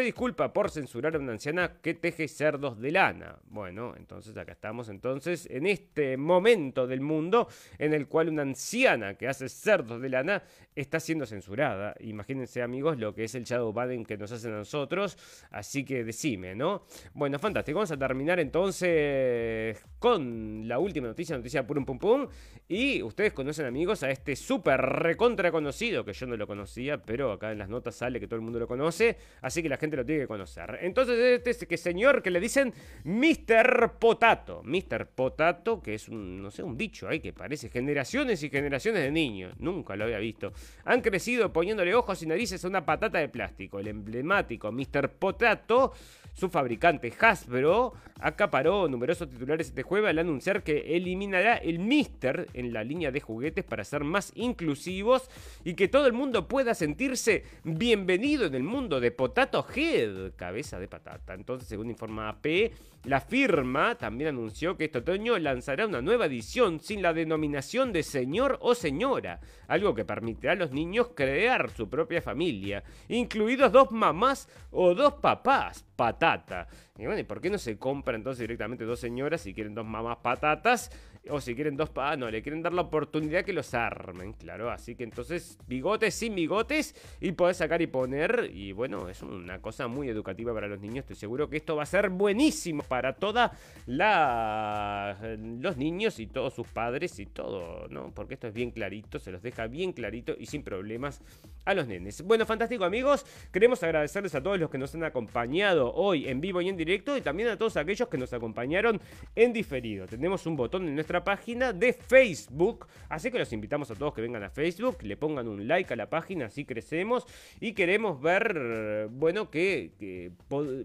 [0.04, 3.38] disculpa por censurar a una anciana que teje cerdos de lana.
[3.46, 9.14] Bueno, entonces acá estamos entonces en este momento del mundo en el cual una anciana
[9.14, 10.42] que hace cerdos de lana
[10.74, 11.94] está siendo censurada.
[12.00, 15.18] Imagínense amigos lo que es el shadow banning que nos hacen a nosotros.
[15.52, 16.86] Así que decime, ¿no?
[17.14, 17.78] Bueno, fantástico.
[17.78, 22.28] Vamos a terminar entonces con la última noticia, noticia por un pum pum.
[22.68, 26.64] Y ustedes conocen amigos a este súper recontra conocido que yo no lo conozco
[27.06, 29.78] pero acá en las notas sale que todo el mundo lo conoce, así que la
[29.78, 30.80] gente lo tiene que conocer.
[30.82, 33.94] Entonces, este es que señor que le dicen Mr.
[34.00, 34.62] Potato.
[34.64, 35.08] Mr.
[35.08, 39.12] Potato, que es un, no sé, un bicho ahí que parece generaciones y generaciones de
[39.12, 39.54] niños.
[39.60, 40.54] Nunca lo había visto.
[40.86, 43.80] Han crecido poniéndole ojos y narices a una patata de plástico.
[43.80, 45.10] El emblemático Mr.
[45.10, 45.94] Potato
[46.34, 52.74] su fabricante Hasbro acaparó numerosos titulares este jueves al anunciar que eliminará el Mister en
[52.74, 55.30] la línea de juguetes para ser más inclusivos
[55.64, 60.80] y que todo el mundo pueda sentirse bienvenido en el mundo de Potato Head, cabeza
[60.80, 61.36] de patata.
[61.36, 62.72] Entonces, según informa AP,
[63.06, 68.02] la firma también anunció que este otoño lanzará una nueva edición sin la denominación de
[68.02, 73.92] señor o señora, algo que permitirá a los niños crear su propia familia, incluidos dos
[73.92, 76.68] mamás o dos papás patata.
[76.98, 79.86] Y bueno, ¿y por qué no se compra entonces directamente dos señoras si quieren dos
[79.86, 80.90] mamás patatas?
[81.30, 84.70] O si quieren dos pa, no, le quieren dar la oportunidad que los armen, claro.
[84.70, 88.50] Así que entonces, bigotes sin bigotes y podés sacar y poner.
[88.54, 91.00] Y bueno, es una cosa muy educativa para los niños.
[91.00, 93.54] Estoy seguro que esto va a ser buenísimo para toda
[93.86, 95.18] la
[95.60, 98.12] los niños y todos sus padres y todo, ¿no?
[98.14, 101.22] Porque esto es bien clarito, se los deja bien clarito y sin problemas
[101.66, 102.22] a los nenes.
[102.24, 106.62] Bueno, fantástico amigos, queremos agradecerles a todos los que nos han acompañado hoy en vivo
[106.62, 109.00] y en directo y también a todos aquellos que nos acompañaron
[109.36, 110.06] en diferido.
[110.06, 112.88] Tenemos un botón en nuestra página de Facebook.
[113.10, 115.98] Así que los invitamos a todos que vengan a Facebook, le pongan un like a
[115.98, 117.26] la página, así crecemos
[117.60, 120.32] y queremos ver, bueno, que,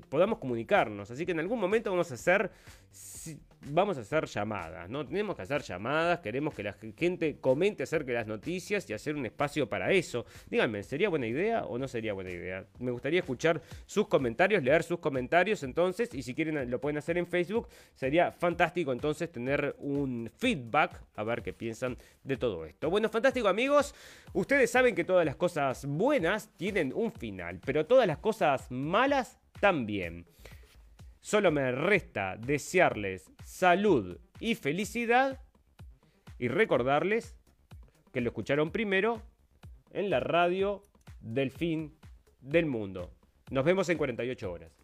[0.09, 1.11] podamos comunicarnos.
[1.13, 2.51] Así que en algún momento vamos a hacer
[3.67, 5.07] vamos a hacer llamadas, ¿no?
[5.07, 9.17] Tenemos que hacer llamadas, queremos que la gente comente acerca de las noticias y hacer
[9.17, 10.27] un espacio para eso.
[10.49, 12.65] Díganme, ¿sería buena idea o no sería buena idea?
[12.79, 17.19] Me gustaría escuchar sus comentarios, leer sus comentarios entonces, y si quieren lo pueden hacer
[17.19, 22.91] en Facebook, sería fantástico entonces tener un feedback, a ver qué piensan de todo esto.
[22.91, 23.95] Bueno, fantástico amigos,
[24.33, 29.39] ustedes saben que todas las cosas buenas tienen un final, pero todas las cosas malas
[29.61, 30.27] también.
[31.29, 35.39] Solo me resta desearles salud y felicidad
[36.39, 37.37] y recordarles
[38.15, 39.21] que lo escucharon primero
[39.91, 40.81] en la radio
[41.21, 41.95] del fin
[42.41, 43.11] del mundo.
[43.51, 44.78] Nos vemos en 48 horas.